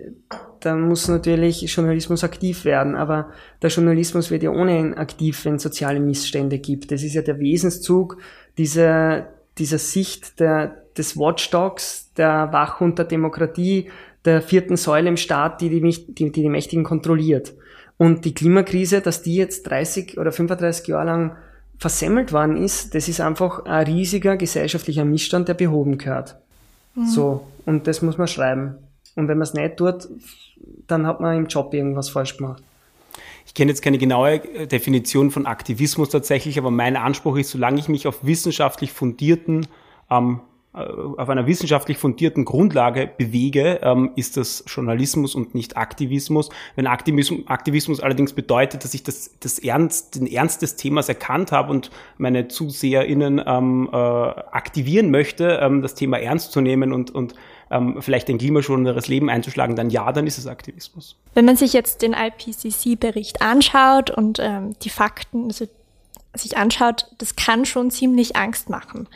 [0.60, 2.94] dann muss natürlich Journalismus aktiv werden.
[2.94, 3.30] Aber
[3.62, 6.92] der Journalismus wird ja ohnehin aktiv, wenn es soziale Missstände gibt.
[6.92, 8.18] Das ist ja der Wesenszug
[8.58, 13.90] dieser, dieser Sicht der, des Watchdogs, der Wachhund der Demokratie,
[14.24, 17.54] der vierten Säule im Staat, die die, die, die, die Mächtigen kontrolliert.
[17.96, 21.36] Und die Klimakrise, dass die jetzt 30 oder 35 Jahre lang
[21.80, 26.36] versemmelt worden ist, das ist einfach ein riesiger gesellschaftlicher Missstand, der behoben gehört.
[26.94, 27.06] Mhm.
[27.06, 28.76] So, und das muss man schreiben.
[29.16, 30.06] Und wenn man es nicht tut,
[30.86, 32.62] dann hat man im Job irgendwas falsch gemacht.
[33.46, 37.88] Ich kenne jetzt keine genaue Definition von Aktivismus tatsächlich, aber mein Anspruch ist, solange ich
[37.88, 39.66] mich auf wissenschaftlich fundierten
[40.10, 46.48] ähm, äh, auf einer wissenschaftlich fundierten Grundlage bewege, ähm, ist das Journalismus und nicht Aktivismus.
[46.76, 51.50] Wenn Aktivismus, Aktivismus allerdings bedeutet, dass ich das, das Ernst, den Ernst des Themas erkannt
[51.50, 57.10] habe und meine ZuseherInnen ähm, äh, aktivieren möchte, ähm, das Thema ernst zu nehmen und,
[57.10, 57.34] und
[57.72, 61.16] ähm, vielleicht ein klimaschonenderes Leben einzuschlagen, dann ja, dann ist es Aktivismus.
[61.34, 65.66] Wenn man sich jetzt den IPCC-Bericht anschaut und ähm, die Fakten also
[66.34, 69.08] sich anschaut, das kann schon ziemlich Angst machen.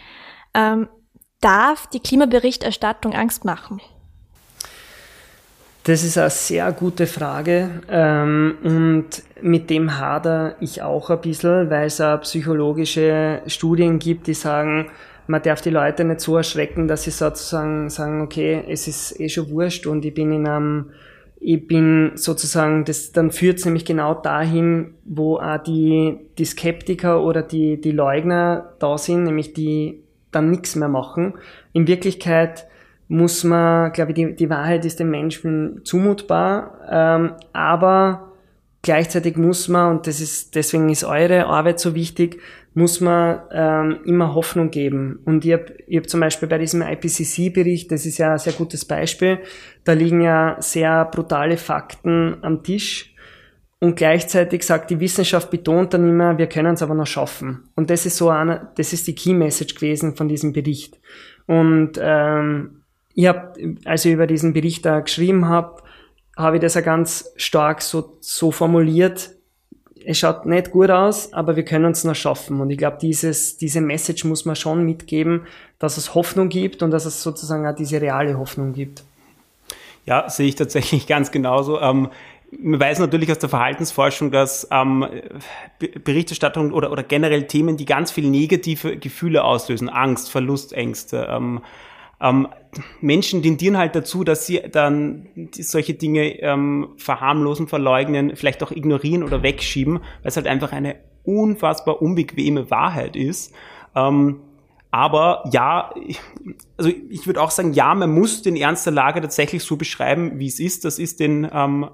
[1.45, 3.79] Darf die Klimaberichterstattung Angst machen?
[5.83, 9.05] Das ist eine sehr gute Frage ähm, und
[9.43, 14.87] mit dem hader ich auch ein bisschen, weil es auch psychologische Studien gibt, die sagen,
[15.27, 19.29] man darf die Leute nicht so erschrecken, dass sie sozusagen sagen, okay, es ist eh
[19.29, 20.93] schon wurscht und ich bin in einem,
[21.41, 27.23] ich bin sozusagen, das, dann führt es nämlich genau dahin, wo auch die, die Skeptiker
[27.23, 30.04] oder die, die Leugner da sind, nämlich die
[30.35, 31.35] dann nichts mehr machen.
[31.73, 32.67] In Wirklichkeit
[33.09, 38.33] muss man, glaube ich, die, die Wahrheit ist dem Menschen zumutbar, ähm, aber
[38.83, 42.41] gleichzeitig muss man, und das ist, deswegen ist eure Arbeit so wichtig,
[42.75, 45.21] muss man ähm, immer Hoffnung geben.
[45.25, 48.85] Und ich habe hab zum Beispiel bei diesem IPCC-Bericht, das ist ja ein sehr gutes
[48.85, 49.39] Beispiel,
[49.85, 53.14] da liegen ja sehr brutale Fakten am Tisch,
[53.85, 57.69] und gleichzeitig sagt die Wissenschaft betont dann immer, wir können es aber noch schaffen.
[57.77, 60.99] Und das ist so eine, das ist die Key Message gewesen von diesem Bericht.
[61.47, 62.81] Und ähm,
[63.13, 63.53] ich habe,
[63.85, 65.83] als ich über diesen Bericht da geschrieben habe,
[66.35, 69.33] habe ich das ja ganz stark so, so formuliert.
[70.07, 72.63] Es schaut nicht gut aus, aber wir können es noch schaffen.
[72.63, 75.47] Und ich glaube, dieses, diese Message muss man schon mitgeben,
[75.79, 79.05] dass es Hoffnung gibt und dass es sozusagen auch diese reale Hoffnung gibt.
[80.07, 81.81] Ja, sehe ich tatsächlich ganz genauso.
[81.81, 82.09] Ähm,
[82.59, 85.07] wir weiß natürlich aus der Verhaltensforschung, dass ähm,
[85.79, 91.61] Berichterstattung oder, oder generell Themen, die ganz viel negative Gefühle auslösen, Angst, Verlust, Ängste, ähm,
[92.21, 92.49] ähm,
[93.01, 99.23] Menschen tendieren halt dazu, dass sie dann solche Dinge ähm, verharmlosen, verleugnen, vielleicht auch ignorieren
[99.23, 103.55] oder wegschieben, weil es halt einfach eine unfassbar unbequeme Wahrheit ist.
[103.95, 104.41] Ähm,
[104.95, 105.93] aber ja,
[106.77, 110.39] also ich würde auch sagen, ja, man muss den Ernst der Lage tatsächlich so beschreiben,
[110.39, 110.85] wie es ist.
[110.85, 111.89] Das ist den ähm,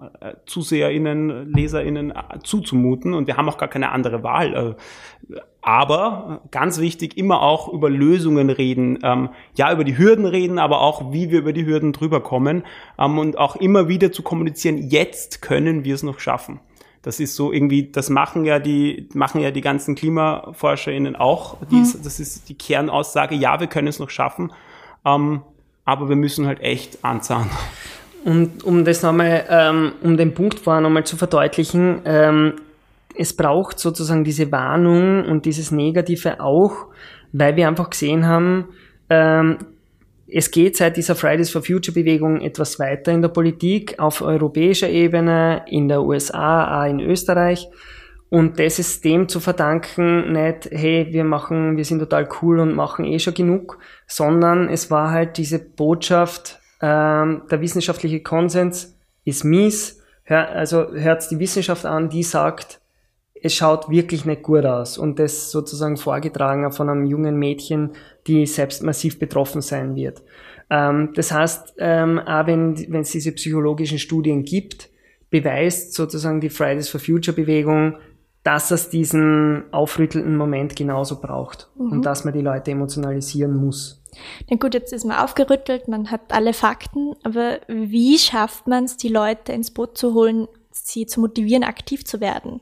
[0.44, 4.76] ZuseherInnen, LeserInnen äh, zuzumuten und wir haben auch gar keine andere Wahl.
[5.32, 8.98] Äh, aber ganz wichtig, immer auch über Lösungen reden.
[9.02, 12.64] Ähm, ja, über die Hürden reden, aber auch, wie wir über die Hürden drüber kommen
[12.98, 16.60] ähm, und auch immer wieder zu kommunizieren, jetzt können wir es noch schaffen.
[17.02, 21.56] Das ist so irgendwie, das machen ja die, machen ja die ganzen KlimaforscherInnen auch.
[21.70, 21.94] Die mhm.
[22.04, 24.52] das ist die Kernaussage, ja, wir können es noch schaffen,
[25.04, 25.42] ähm,
[25.84, 27.48] aber wir müssen halt echt anzahlen.
[28.24, 32.54] Und um das nochmal, ähm, um den Punkt vorher nochmal zu verdeutlichen, ähm,
[33.14, 36.86] es braucht sozusagen diese Warnung und dieses Negative auch,
[37.32, 38.66] weil wir einfach gesehen haben,
[39.08, 39.58] ähm,
[40.32, 44.88] es geht seit dieser Fridays for Future Bewegung etwas weiter in der Politik, auf europäischer
[44.88, 47.68] Ebene, in der USA, auch in Österreich.
[48.28, 52.74] Und das ist dem zu verdanken, nicht, hey, wir machen, wir sind total cool und
[52.74, 59.44] machen eh schon genug, sondern es war halt diese Botschaft, ähm, der wissenschaftliche Konsens ist
[59.44, 60.00] mies,
[60.30, 62.79] Hör, also hört die Wissenschaft an, die sagt,
[63.42, 67.90] es schaut wirklich nicht gut aus und das sozusagen vorgetragen von einem jungen Mädchen,
[68.26, 70.22] die selbst massiv betroffen sein wird.
[70.68, 74.90] Ähm, das heißt, ähm, auch wenn, wenn es diese psychologischen Studien gibt,
[75.30, 77.96] beweist sozusagen die Fridays for Future Bewegung,
[78.42, 81.92] dass es diesen aufrüttelnden Moment genauso braucht mhm.
[81.92, 84.02] und dass man die Leute emotionalisieren muss.
[84.48, 88.96] Na gut, jetzt ist man aufgerüttelt, man hat alle Fakten, aber wie schafft man es,
[88.96, 92.60] die Leute ins Boot zu holen, sie zu motivieren, aktiv zu werden?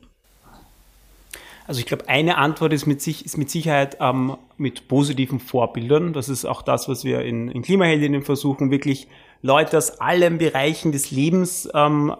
[1.69, 6.13] Also ich glaube, eine Antwort ist mit, sich, ist mit Sicherheit ähm, mit positiven Vorbildern.
[6.13, 9.07] Das ist auch das, was wir in, in Klimaheldinnen versuchen, wirklich
[9.43, 12.15] Leute aus allen Bereichen des Lebens ähm,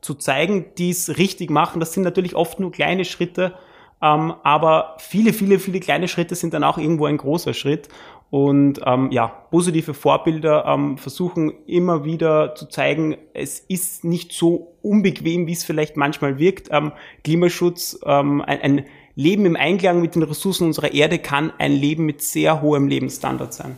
[0.00, 1.80] zu zeigen, die es richtig machen.
[1.80, 3.52] Das sind natürlich oft nur kleine Schritte,
[4.00, 7.90] ähm, aber viele, viele, viele kleine Schritte sind dann auch irgendwo ein großer Schritt.
[8.30, 14.77] Und ähm, ja, positive Vorbilder ähm, versuchen immer wieder zu zeigen, es ist nicht so
[14.88, 16.68] unbequem, wie es vielleicht manchmal wirkt.
[16.70, 16.92] Ähm,
[17.24, 18.84] Klimaschutz, ähm, ein, ein
[19.14, 23.52] Leben im Einklang mit den Ressourcen unserer Erde kann ein Leben mit sehr hohem Lebensstandard
[23.52, 23.76] sein.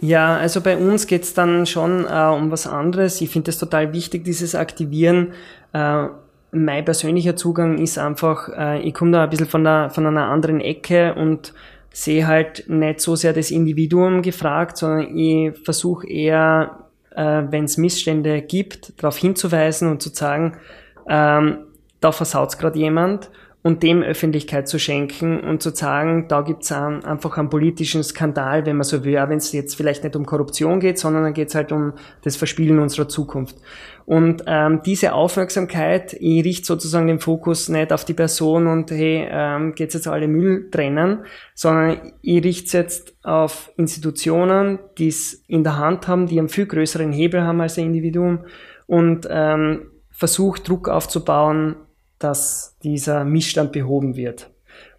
[0.00, 3.20] Ja, also bei uns geht's dann schon äh, um was anderes.
[3.20, 5.34] Ich finde es total wichtig, dieses Aktivieren.
[5.72, 6.06] Äh,
[6.52, 10.26] mein persönlicher Zugang ist einfach, äh, ich komme da ein bisschen von, der, von einer
[10.26, 11.52] anderen Ecke und
[11.92, 17.76] sehe halt nicht so sehr das Individuum gefragt, sondern ich versuche eher, äh, wenn es
[17.76, 20.56] Missstände gibt, darauf hinzuweisen und zu sagen,
[21.08, 21.58] ähm,
[22.00, 23.30] da versaut gerade jemand
[23.62, 28.64] und dem Öffentlichkeit zu schenken und zu sagen, da gibt's ein, einfach einen politischen Skandal,
[28.64, 31.34] wenn man so will, auch wenn es jetzt vielleicht nicht um Korruption geht, sondern dann
[31.34, 31.92] geht's halt um
[32.22, 33.56] das Verspielen unserer Zukunft.
[34.06, 39.28] Und ähm, diese Aufmerksamkeit, ich richte sozusagen den Fokus nicht auf die Person und hey,
[39.30, 41.24] ähm, geht's jetzt alle Müll trennen,
[41.54, 46.48] sondern ich richte es jetzt auf Institutionen, die es in der Hand haben, die einen
[46.48, 48.40] viel größeren Hebel haben als ein Individuum
[48.86, 51.76] und ähm, versuche Druck aufzubauen,
[52.18, 54.50] dass dieser Missstand behoben wird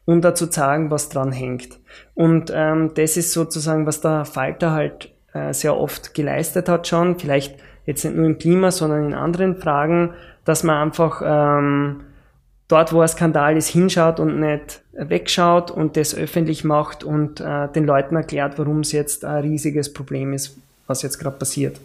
[0.06, 1.80] und dazu sagen, was dran hängt.
[2.14, 7.20] Und ähm, das ist sozusagen, was der Falter halt äh, sehr oft geleistet hat schon,
[7.20, 10.13] vielleicht jetzt nicht nur im Klima, sondern in anderen Fragen,
[10.45, 12.01] dass man einfach ähm,
[12.67, 17.67] dort, wo ein Skandal ist, hinschaut und nicht wegschaut und das öffentlich macht und äh,
[17.69, 20.57] den Leuten erklärt, warum es jetzt ein riesiges Problem ist,
[20.88, 21.79] was jetzt gerade passiert.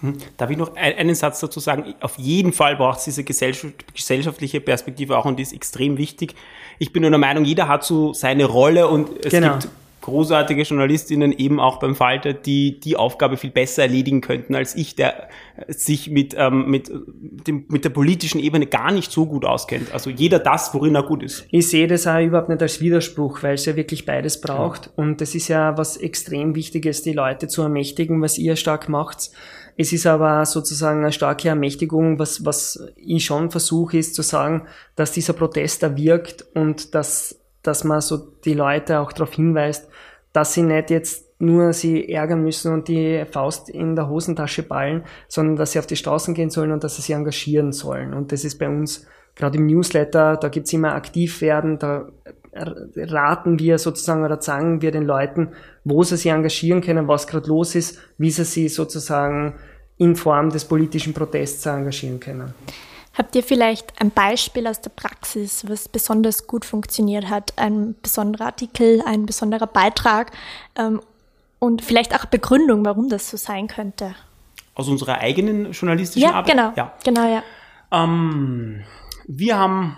[0.00, 0.18] Hm.
[0.36, 1.94] Darf ich noch einen Satz dazu sagen?
[2.00, 6.34] Auf jeden Fall braucht es diese gesellschaftliche Perspektive auch und die ist extrem wichtig.
[6.78, 9.54] Ich bin nur der Meinung, jeder hat so seine Rolle und es genau.
[9.54, 9.68] gibt
[10.06, 14.96] großartige Journalistinnen eben auch beim Falter, die die Aufgabe viel besser erledigen könnten als ich,
[14.96, 15.28] der
[15.68, 19.92] sich mit, ähm, mit, dem, mit der politischen Ebene gar nicht so gut auskennt.
[19.92, 21.46] Also jeder das, worin er gut ist.
[21.50, 24.86] Ich sehe das auch überhaupt nicht als Widerspruch, weil es ja wirklich beides braucht.
[24.86, 24.92] Ja.
[24.96, 29.30] Und das ist ja was extrem Wichtiges, die Leute zu ermächtigen, was ihr stark macht
[29.76, 34.66] es ist aber sozusagen eine starke Ermächtigung, was, was ich schon versuche, ist zu sagen,
[34.94, 39.88] dass dieser Protest da wirkt und dass, dass man so die Leute auch darauf hinweist,
[40.36, 45.04] dass sie nicht jetzt nur sie ärgern müssen und die Faust in der Hosentasche ballen,
[45.28, 48.12] sondern dass sie auf die Straßen gehen sollen und dass sie sich engagieren sollen.
[48.12, 52.08] Und das ist bei uns gerade im Newsletter, da gibt's immer aktiv werden, da
[52.52, 55.52] raten wir sozusagen oder sagen wir den Leuten,
[55.84, 59.54] wo sie sich engagieren können, was gerade los ist, wie sie sich sozusagen
[59.96, 62.52] in Form des politischen Protests engagieren können.
[63.16, 67.54] Habt ihr vielleicht ein Beispiel aus der Praxis, was besonders gut funktioniert hat?
[67.56, 70.32] Ein besonderer Artikel, ein besonderer Beitrag
[70.76, 71.00] ähm,
[71.58, 74.14] und vielleicht auch Begründung, warum das so sein könnte?
[74.74, 76.50] Aus unserer eigenen journalistischen ja, Arbeit?
[76.50, 77.42] Genau, ja, genau, ja.
[77.90, 78.84] Ähm,
[79.26, 79.96] wir haben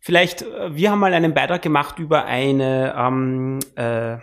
[0.00, 4.18] Vielleicht, äh, wir haben mal einen Beitrag gemacht über eine ähm, äh,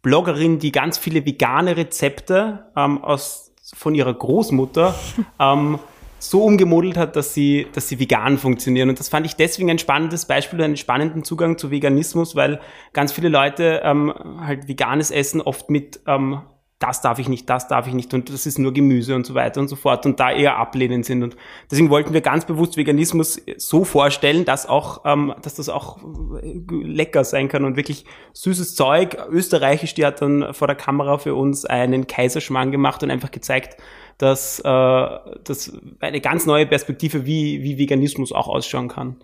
[0.00, 4.94] Bloggerin, die ganz viele vegane Rezepte ähm, aus, von ihrer Großmutter
[5.40, 5.78] ähm,
[6.18, 8.88] so umgemodelt hat, dass sie, dass sie vegan funktionieren.
[8.88, 12.60] Und das fand ich deswegen ein spannendes Beispiel, einen spannenden Zugang zu Veganismus, weil
[12.92, 16.42] ganz viele Leute ähm, halt veganes Essen oft mit ähm,
[16.82, 19.34] das darf ich nicht, das darf ich nicht und das ist nur Gemüse und so
[19.34, 21.22] weiter und so fort und da eher ablehnend sind.
[21.22, 21.36] Und
[21.70, 25.98] deswegen wollten wir ganz bewusst Veganismus so vorstellen, dass auch, ähm, dass das auch
[26.70, 29.16] lecker sein kann und wirklich süßes Zeug.
[29.30, 33.76] Österreichisch, die hat dann vor der Kamera für uns einen Kaiserschmarrn gemacht und einfach gezeigt,
[34.18, 34.62] dass äh,
[35.44, 39.16] das eine ganz neue Perspektive, wie, wie Veganismus auch ausschauen kann.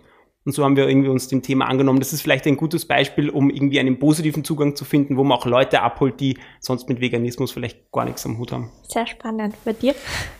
[0.45, 1.99] Und so haben wir irgendwie uns dem Thema angenommen.
[1.99, 5.37] Das ist vielleicht ein gutes Beispiel, um irgendwie einen positiven Zugang zu finden, wo man
[5.37, 8.71] auch Leute abholt, die sonst mit Veganismus vielleicht gar nichts am Hut haben.
[8.87, 9.55] Sehr spannend.
[9.65, 9.93] Bei dir?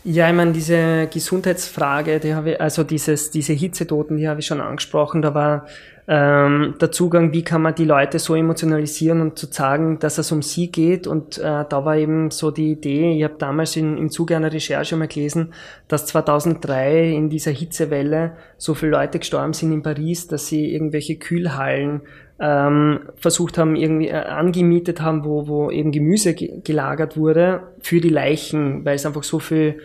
[0.05, 4.45] Ja, ich meine, diese Gesundheitsfrage, die habe ich, also dieses, diese Hitzetoten, die habe ich
[4.45, 5.21] schon angesprochen.
[5.21, 5.67] Da war
[6.11, 10.31] ähm, der Zugang, wie kann man die Leute so emotionalisieren und zu sagen, dass es
[10.31, 11.05] um sie geht.
[11.05, 14.51] Und äh, da war eben so die Idee, ich habe damals in, im Zuge einer
[14.51, 15.53] Recherche mal gelesen,
[15.87, 21.17] dass 2003 in dieser Hitzewelle so viele Leute gestorben sind in Paris, dass sie irgendwelche
[21.17, 22.01] Kühlhallen
[22.39, 28.09] ähm, versucht haben, irgendwie äh, angemietet haben, wo, wo eben Gemüse gelagert wurde für die
[28.09, 29.79] Leichen, weil es einfach so viel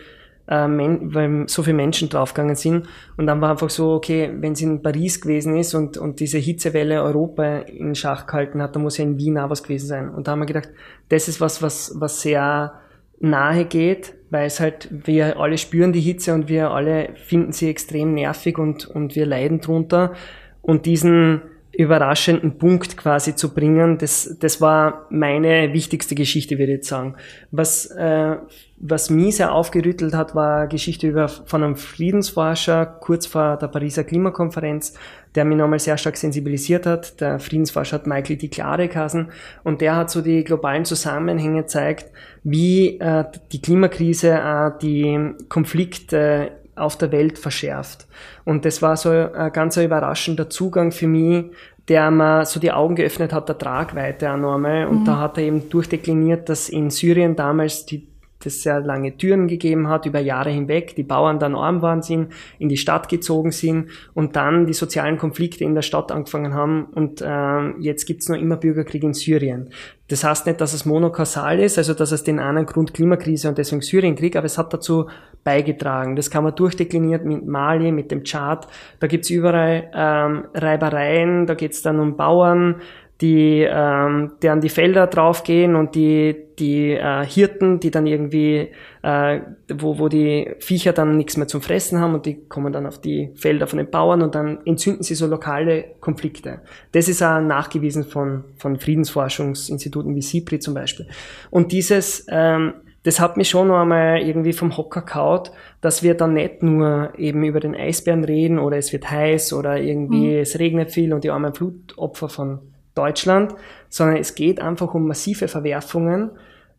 [0.47, 2.87] äh, weil so viele Menschen draufgegangen sind.
[3.17, 6.37] Und dann war einfach so, okay, wenn sie in Paris gewesen ist und, und diese
[6.37, 10.09] Hitzewelle Europa in Schach gehalten hat, dann muss ja in Wien auch was gewesen sein.
[10.09, 10.69] Und da haben wir gedacht,
[11.09, 12.73] das ist was, was, was sehr
[13.19, 17.69] nahe geht, weil es halt, wir alle spüren die Hitze und wir alle finden sie
[17.69, 20.13] extrem nervig und, und wir leiden drunter.
[20.61, 21.41] Und diesen,
[21.77, 27.15] überraschenden Punkt quasi zu bringen, das, das war meine wichtigste Geschichte, würde ich sagen.
[27.51, 28.37] Was, äh,
[28.77, 34.03] was mich sehr aufgerüttelt hat, war Geschichte über, von einem Friedensforscher kurz vor der Pariser
[34.03, 34.93] Klimakonferenz,
[35.35, 37.19] der mich nochmal sehr stark sensibilisiert hat.
[37.19, 39.31] Der Friedensforscher hat Michael Di Clare geheißen
[39.63, 42.11] und der hat so die globalen Zusammenhänge gezeigt,
[42.43, 48.07] wie äh, die Klimakrise äh, die Konflikte auf der Welt verschärft.
[48.45, 51.45] Und das war so ein ganz überraschender Zugang für mich,
[51.87, 54.87] der mir so die Augen geöffnet hat, der Tragweite auch nochmal.
[54.87, 55.05] Und mhm.
[55.05, 58.07] da hat er eben durchdekliniert, dass in Syrien damals die
[58.45, 62.31] das sehr lange Türen gegeben hat, über Jahre hinweg, die Bauern dann arm waren sind,
[62.59, 66.85] in die Stadt gezogen sind und dann die sozialen Konflikte in der Stadt angefangen haben
[66.93, 69.69] und äh, jetzt gibt's noch immer Bürgerkrieg in Syrien.
[70.07, 73.57] Das heißt nicht, dass es monokausal ist, also dass es den einen Grund Klimakrise und
[73.57, 75.07] deswegen Syrienkrieg, aber es hat dazu
[75.45, 76.17] beigetragen.
[76.17, 78.67] Das kann man durchdekliniert mit Mali, mit dem Chart.
[78.99, 82.81] Da gibt's überall ähm, Reibereien, da geht's dann um Bauern,
[83.21, 88.71] die, ähm, die an die Felder draufgehen und die, die äh, Hirten, die dann irgendwie,
[89.03, 89.39] äh,
[89.73, 92.99] wo, wo die Viecher dann nichts mehr zum Fressen haben und die kommen dann auf
[92.99, 96.61] die Felder von den Bauern und dann entzünden sie so lokale Konflikte.
[96.91, 101.07] Das ist auch nachgewiesen von, von Friedensforschungsinstituten wie SIPRI zum Beispiel.
[101.51, 102.73] Und dieses, ähm,
[103.05, 107.13] das hat mich schon noch einmal irgendwie vom Hocker kaut, dass wir dann nicht nur
[107.19, 110.39] eben über den Eisbären reden oder es wird heiß oder irgendwie mhm.
[110.39, 112.59] es regnet viel und die armen Flutopfer von
[112.95, 113.53] Deutschland,
[113.89, 116.31] sondern es geht einfach um massive Verwerfungen.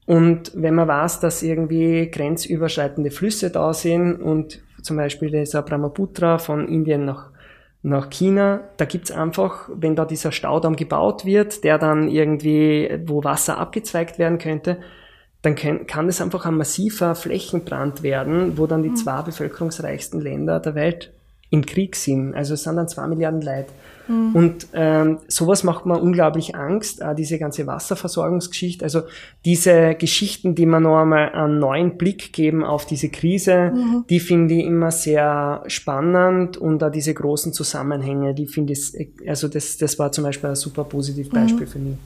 [0.04, 6.38] Und wenn man weiß, dass irgendwie grenzüberschreitende Flüsse da sind und zum Beispiel dieser Brahmaputra
[6.38, 7.30] von Indien nach,
[7.82, 13.22] nach China, da gibt's einfach, wenn da dieser Staudamm gebaut wird, der dann irgendwie, wo
[13.22, 14.78] Wasser abgezweigt werden könnte,
[15.42, 18.96] dann kann, kann das einfach ein massiver Flächenbrand werden, wo dann die mhm.
[18.96, 21.12] zwei bevölkerungsreichsten Länder der Welt
[21.50, 22.34] im Krieg sind.
[22.34, 23.70] Also es sind dann zwei Milliarden Leute.
[24.08, 24.34] Mhm.
[24.34, 28.84] Und ähm, sowas macht mir unglaublich Angst, äh, diese ganze Wasserversorgungsgeschichte.
[28.84, 29.02] Also
[29.44, 34.04] diese Geschichten, die man noch einmal einen neuen Blick geben auf diese Krise, mhm.
[34.08, 38.92] die finde ich immer sehr spannend und auch diese großen Zusammenhänge, die finde ich,
[39.26, 41.70] also das, das war zum Beispiel ein super positives Beispiel mhm.
[41.70, 41.96] für mich.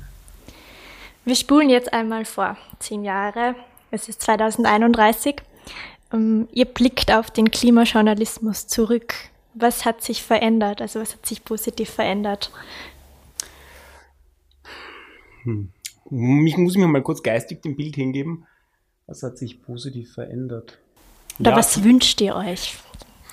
[1.30, 3.54] Wir spulen jetzt einmal vor, zehn Jahre,
[3.92, 5.36] es ist 2031.
[6.10, 9.14] Um, ähm, ihr blickt auf den Klimajournalismus zurück
[9.54, 10.80] was hat sich verändert?
[10.80, 12.50] Also was hat sich positiv verändert?
[15.44, 15.70] Hm.
[16.44, 18.46] Ich muss mir mal kurz geistig dem Bild hingeben.
[19.06, 20.78] Was hat sich positiv verändert?
[21.38, 22.76] Oder ja, was wünscht ihr euch?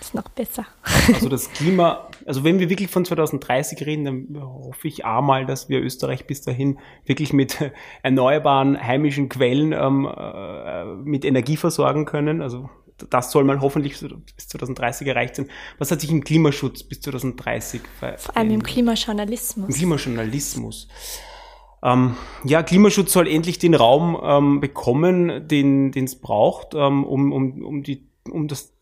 [0.08, 0.66] Ist noch besser.
[1.14, 5.68] Also das Klima, also wenn wir wirklich von 2030 reden, dann hoffe ich einmal, dass
[5.68, 7.58] wir Österreich bis dahin wirklich mit
[8.03, 12.41] erneuerbaren heimischen Quellen ähm, äh, mit Energie versorgen können.
[12.41, 12.70] Also
[13.10, 15.49] das soll mal hoffentlich bis 2030 erreicht sein.
[15.78, 18.22] Was hat sich im Klimaschutz bis 2030 verändert?
[18.22, 19.68] Vor allem im Klimajournalismus.
[19.68, 20.88] Im Klimajournalismus.
[21.84, 27.66] Ähm, ja, Klimaschutz soll endlich den Raum ähm, bekommen, den es braucht, ähm, um, um,
[27.66, 28.74] um, die, um das,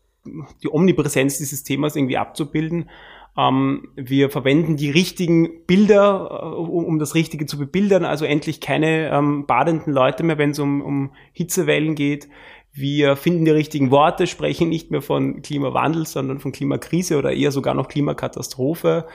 [0.62, 2.90] die Omnipräsenz dieses Themas irgendwie abzubilden.
[3.36, 8.60] Ähm, wir verwenden die richtigen Bilder, äh, um, um, das Richtige zu bebildern, also endlich
[8.60, 12.28] keine ähm, badenden Leute mehr, wenn es um, um Hitzewellen geht.
[12.72, 17.50] Wir finden die richtigen Worte, sprechen nicht mehr von Klimawandel, sondern von Klimakrise oder eher
[17.50, 19.06] sogar noch Klimakatastrophe.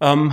[0.00, 0.32] Ähm,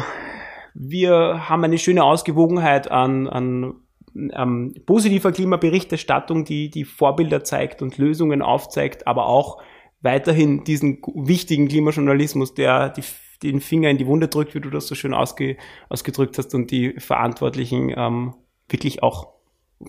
[0.74, 3.76] wir haben eine schöne Ausgewogenheit an, an
[4.16, 9.62] ähm, positiver Klimaberichterstattung, die die Vorbilder zeigt und Lösungen aufzeigt, aber auch
[10.02, 13.04] weiterhin diesen wichtigen Klimajournalismus, der die,
[13.44, 15.58] den Finger in die Wunde drückt, wie du das so schön ausge,
[15.90, 18.36] ausgedrückt hast, und die Verantwortlichen ähm,
[18.70, 19.34] wirklich auch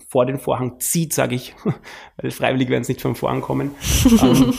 [0.07, 1.55] vor den Vorhang zieht, sage ich,
[2.17, 3.71] weil freiwillig werden es nicht vom Vorhang kommen.
[4.21, 4.53] ähm,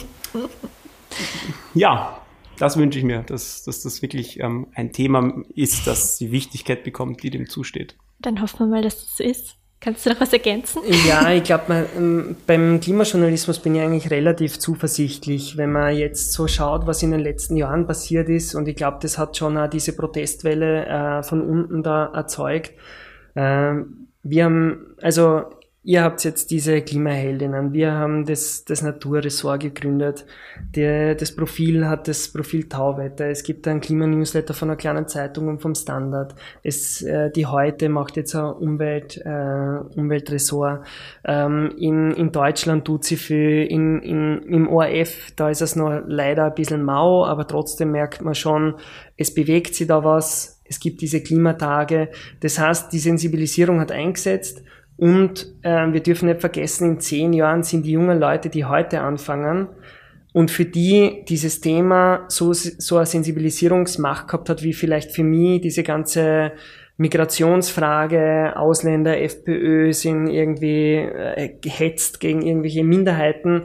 [1.73, 2.21] ja,
[2.57, 6.83] das wünsche ich mir, dass, dass das wirklich ähm, ein Thema ist, das die Wichtigkeit
[6.83, 7.97] bekommt, die dem zusteht.
[8.19, 9.57] Dann hoffen wir mal, dass es das ist.
[9.83, 10.83] Kannst du noch was ergänzen?
[11.07, 16.47] Ja, ich glaube, ähm, beim Klimajournalismus bin ich eigentlich relativ zuversichtlich, wenn man jetzt so
[16.47, 18.53] schaut, was in den letzten Jahren passiert ist.
[18.53, 22.73] Und ich glaube, das hat schon auch diese Protestwelle äh, von unten da erzeugt.
[23.33, 23.73] Äh,
[24.21, 25.45] wir haben, also
[25.83, 30.27] Ihr habt jetzt diese Klimaheldinnen, wir haben das, das Naturressort gegründet,
[30.75, 35.47] Der, das Profil hat das Profil Tauwetter, es gibt einen Klimanewsletter von einer kleinen Zeitung
[35.47, 40.85] und vom Standard, es, äh, die Heute macht jetzt ein Umwelt, äh, Umweltressort,
[41.25, 46.03] ähm, in, in Deutschland tut sie viel, in, in, im ORF, da ist es noch
[46.05, 48.75] leider ein bisschen mau, aber trotzdem merkt man schon,
[49.17, 52.09] es bewegt sich da was, es gibt diese Klimatage,
[52.39, 54.61] das heißt, die Sensibilisierung hat eingesetzt,
[55.01, 59.01] und äh, wir dürfen nicht vergessen, in zehn Jahren sind die jungen Leute, die heute
[59.01, 59.67] anfangen
[60.31, 65.61] und für die dieses Thema so, so eine Sensibilisierungsmacht gehabt hat, wie vielleicht für mich
[65.61, 66.51] diese ganze
[66.97, 73.63] Migrationsfrage, Ausländer, FPÖ sind irgendwie äh, gehetzt gegen irgendwelche Minderheiten.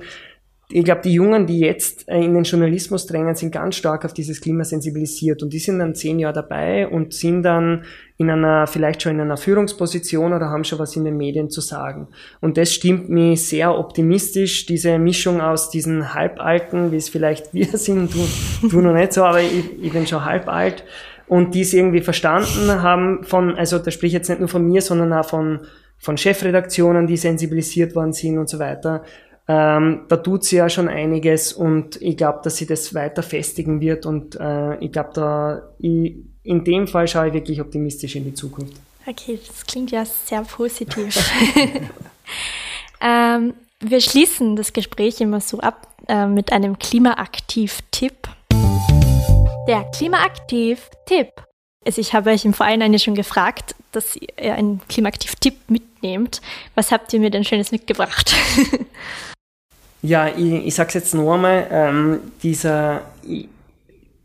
[0.71, 4.15] Ich glaube, die Jungen, die jetzt äh, in den Journalismus drängen, sind ganz stark auf
[4.15, 7.85] dieses Klima sensibilisiert und die sind dann zehn Jahre dabei und sind dann
[8.19, 11.61] in einer, vielleicht schon in einer Führungsposition oder haben schon was in den Medien zu
[11.61, 12.09] sagen.
[12.41, 17.67] Und das stimmt mich sehr optimistisch, diese Mischung aus diesen Halbalten, wie es vielleicht wir
[17.77, 20.85] sind, du, du noch nicht so, aber ich, ich bin schon halb alt
[21.29, 24.67] und die es irgendwie verstanden haben von, also da spreche ich jetzt nicht nur von
[24.67, 25.61] mir, sondern auch von,
[25.99, 29.03] von Chefredaktionen, die sensibilisiert worden sind und so weiter.
[29.49, 33.81] Ähm, da tut sie ja schon einiges und ich glaube, dass sie das weiter festigen
[33.81, 38.25] wird und äh, ich glaube, da ich, in dem Fall schaue ich wirklich optimistisch in
[38.25, 38.75] die Zukunft.
[39.07, 41.17] Okay, das klingt ja sehr positiv.
[43.01, 48.29] ähm, wir schließen das Gespräch immer so ab äh, mit einem Klimaaktiv-Tipp.
[49.69, 51.29] Der Klimaaktiv-Tipp.
[51.85, 56.41] Also ich habe euch im Vorhinein schon gefragt, dass ihr einen Klimaaktiv-Tipp mitnehmt.
[56.75, 58.35] Was habt ihr mir denn Schönes mitgebracht?
[60.07, 63.03] ja, ich, ich sage es jetzt noch einmal, ähm, dieser,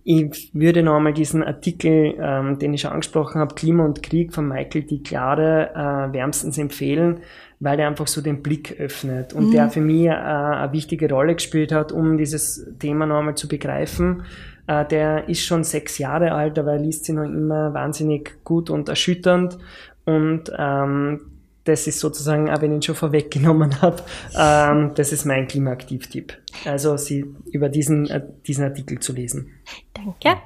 [0.03, 4.33] ich würde noch einmal diesen Artikel, ähm, den ich schon angesprochen habe, Klima und Krieg
[4.33, 7.19] von Michael die Klare äh, wärmstens empfehlen,
[7.59, 9.51] weil er einfach so den Blick öffnet und mhm.
[9.51, 13.47] der für mich äh, eine wichtige Rolle gespielt hat, um dieses Thema noch einmal zu
[13.47, 14.23] begreifen.
[14.67, 18.69] Äh, der ist schon sechs Jahre alt, aber er liest sich noch immer wahnsinnig gut
[18.69, 19.57] und erschütternd
[20.05, 21.21] und ähm,
[21.63, 24.03] das ist sozusagen, auch wenn ich ihn schon vorweggenommen habe,
[24.37, 26.37] ähm, das ist mein Klimaaktiv-Tipp.
[26.65, 29.51] Also sie über diesen, äh, diesen Artikel zu lesen.
[29.93, 30.41] Danke.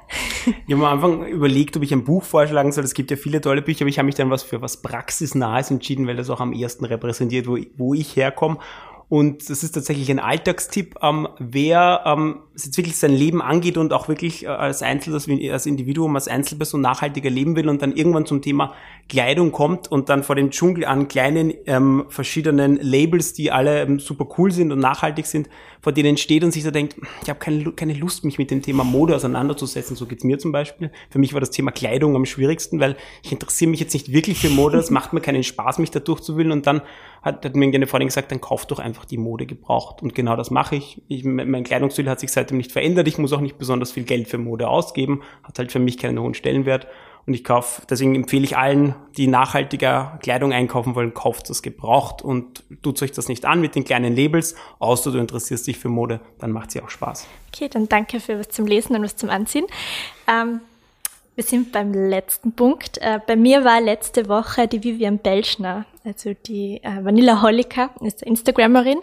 [0.68, 2.84] Ich habe am Anfang überlegt, ob ich ein Buch vorschlagen soll.
[2.84, 5.72] Es gibt ja viele tolle Bücher, aber ich habe mich dann was für was Praxisnahes
[5.72, 8.60] entschieden, weil das auch am ersten repräsentiert, wo, wo ich herkomme.
[9.08, 13.92] Und das ist tatsächlich ein Alltagstipp, ähm, wer ähm, jetzt wirklich sein Leben angeht und
[13.92, 18.26] auch wirklich äh, als Einzel, als Individuum, als Einzelperson nachhaltiger leben will und dann irgendwann
[18.26, 18.74] zum Thema
[19.10, 24.00] Kleidung kommt und dann vor dem Dschungel an kleinen ähm, verschiedenen Labels, die alle ähm,
[24.00, 25.50] super cool sind und nachhaltig sind,
[25.82, 28.62] vor denen steht und sich so denkt, ich habe keine, keine Lust, mich mit dem
[28.62, 29.96] Thema Mode auseinanderzusetzen.
[29.96, 30.92] So geht's mir zum Beispiel.
[31.10, 34.40] Für mich war das Thema Kleidung am schwierigsten, weil ich interessiere mich jetzt nicht wirklich
[34.40, 36.82] für Mode, es macht mir keinen Spaß, mich da durchzuwühlen und dann
[37.26, 40.02] hat, hat mir eine Freundin gesagt, dann kauf doch einfach die Mode gebraucht.
[40.04, 41.02] Und genau das mache ich.
[41.08, 41.26] ich.
[41.26, 43.08] Mein Kleidungsstil hat sich seitdem nicht verändert.
[43.08, 45.22] Ich muss auch nicht besonders viel Geld für Mode ausgeben.
[45.44, 46.88] Hat halt für mich keinen hohen Stellenwert.
[47.26, 52.22] Und ich kaufe, deswegen empfehle ich allen, die nachhaltiger Kleidung einkaufen wollen, kauft das gebraucht
[52.22, 55.90] und tut euch das nicht an mit den kleinen Labels, außer du interessierst dich für
[55.90, 57.26] Mode, dann macht sie auch Spaß.
[57.52, 59.66] Okay, dann danke für was zum Lesen und was zum Anziehen.
[60.28, 60.62] Ähm,
[61.34, 63.00] wir sind beim letzten Punkt.
[63.00, 68.22] Äh, bei mir war letzte Woche die Vivian Belschner, also die äh, Vanilla Holika, ist
[68.22, 69.00] Instagrammerin.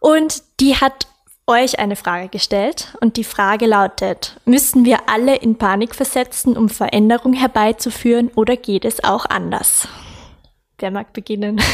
[0.00, 1.08] Und die hat
[1.46, 2.96] euch eine Frage gestellt.
[3.00, 8.84] Und die Frage lautet, müssen wir alle in Panik versetzen, um Veränderung herbeizuführen oder geht
[8.84, 9.88] es auch anders?
[10.78, 11.60] Wer mag beginnen?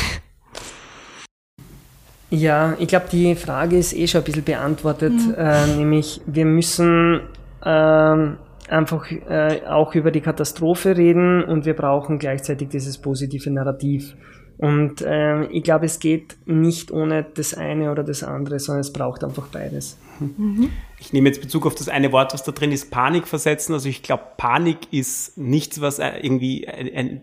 [2.33, 5.35] Ja, ich glaube, die Frage ist eh schon ein bisschen beantwortet, mhm.
[5.37, 7.23] äh, nämlich wir müssen
[7.65, 8.37] ähm,
[8.69, 14.15] einfach äh, auch über die Katastrophe reden und wir brauchen gleichzeitig dieses positive Narrativ.
[14.61, 18.93] Und äh, ich glaube, es geht nicht ohne das eine oder das andere, sondern es
[18.93, 19.97] braucht einfach beides.
[20.19, 20.71] Mhm.
[20.99, 23.73] Ich nehme jetzt Bezug auf das eine Wort, was da drin ist, Panik versetzen.
[23.73, 27.21] Also ich glaube, Panik ist nichts, was äh, irgendwie ein, ein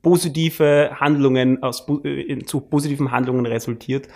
[0.00, 4.08] positive Handlungen aus äh, zu positiven Handlungen resultiert,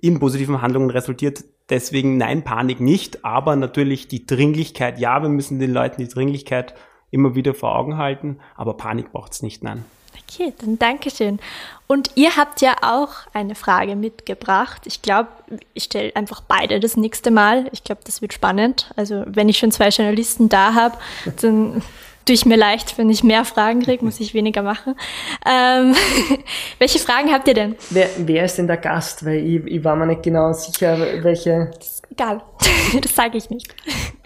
[0.00, 1.42] in positiven Handlungen resultiert.
[1.68, 5.00] Deswegen nein, Panik nicht, aber natürlich die Dringlichkeit.
[5.00, 6.74] Ja, wir müssen den Leuten die Dringlichkeit
[7.10, 9.84] immer wieder vor Augen halten, aber Panik braucht es nicht, nein.
[10.30, 11.40] Okay, dann Dankeschön.
[11.86, 14.82] Und ihr habt ja auch eine Frage mitgebracht.
[14.84, 15.30] Ich glaube,
[15.72, 17.66] ich stelle einfach beide das nächste Mal.
[17.72, 18.90] Ich glaube, das wird spannend.
[18.94, 20.98] Also wenn ich schon zwei Journalisten da habe,
[21.40, 21.82] dann
[22.28, 24.94] tue ich mir leicht, wenn ich mehr Fragen kriege, muss ich weniger machen.
[25.46, 25.94] Ähm,
[26.78, 27.74] welche Fragen habt ihr denn?
[27.88, 29.24] Wer, wer ist denn der Gast?
[29.24, 31.70] Weil ich, ich war mir nicht genau sicher, welche.
[32.10, 32.42] Egal,
[33.00, 33.74] das sage ich nicht.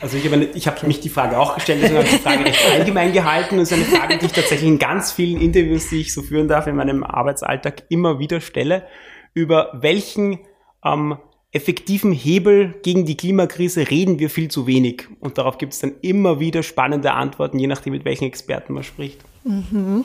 [0.00, 2.44] Also ich habe, ich habe mich die Frage auch gestellt, deswegen habe ich die Frage
[2.44, 3.58] recht allgemein gehalten.
[3.58, 6.48] Das ist eine Frage, die ich tatsächlich in ganz vielen Interviews, die ich so führen
[6.48, 8.84] darf, in meinem Arbeitsalltag immer wieder stelle,
[9.32, 10.40] über welchen
[10.84, 11.18] ähm,
[11.52, 15.06] effektiven Hebel gegen die Klimakrise reden wir viel zu wenig.
[15.20, 18.82] Und darauf gibt es dann immer wieder spannende Antworten, je nachdem, mit welchen Experten man
[18.82, 19.20] spricht.
[19.44, 20.04] Mhm.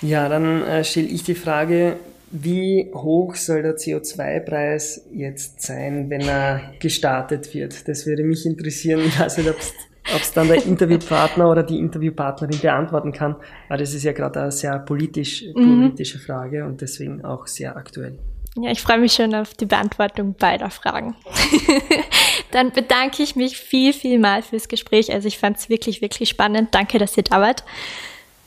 [0.00, 1.96] Ja, dann äh, stelle ich die Frage,
[2.30, 7.88] wie hoch soll der CO2-Preis jetzt sein, wenn er gestartet wird?
[7.88, 9.00] Das würde mich interessieren.
[9.06, 13.36] Ich weiß nicht, ob es dann der Interviewpartner oder die Interviewpartnerin beantworten kann,
[13.68, 15.80] weil das ist ja gerade eine sehr politisch, mhm.
[15.80, 18.18] politische Frage und deswegen auch sehr aktuell.
[18.56, 21.16] Ja, ich freue mich schon auf die Beantwortung beider Fragen.
[22.52, 25.12] Dann bedanke ich mich viel, viel mal fürs Gespräch.
[25.12, 26.72] Also ich fand es wirklich, wirklich spannend.
[26.72, 27.64] Danke, dass ihr da wart.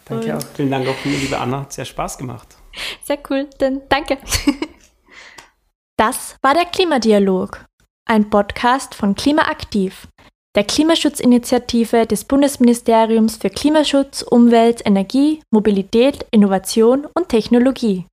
[0.05, 0.47] Danke Und auch.
[0.55, 1.61] Vielen Dank auch von mir, liebe Anna.
[1.61, 2.55] Hat sehr Spaß gemacht.
[3.03, 3.49] Sehr cool.
[3.59, 4.17] Dann danke.
[5.99, 7.65] Das war der Klimadialog,
[8.07, 10.07] ein Podcast von Klimaaktiv,
[10.55, 18.05] der Klimaschutzinitiative des Bundesministeriums für Klimaschutz, Umwelt, Energie, Mobilität, Innovation und Technologie.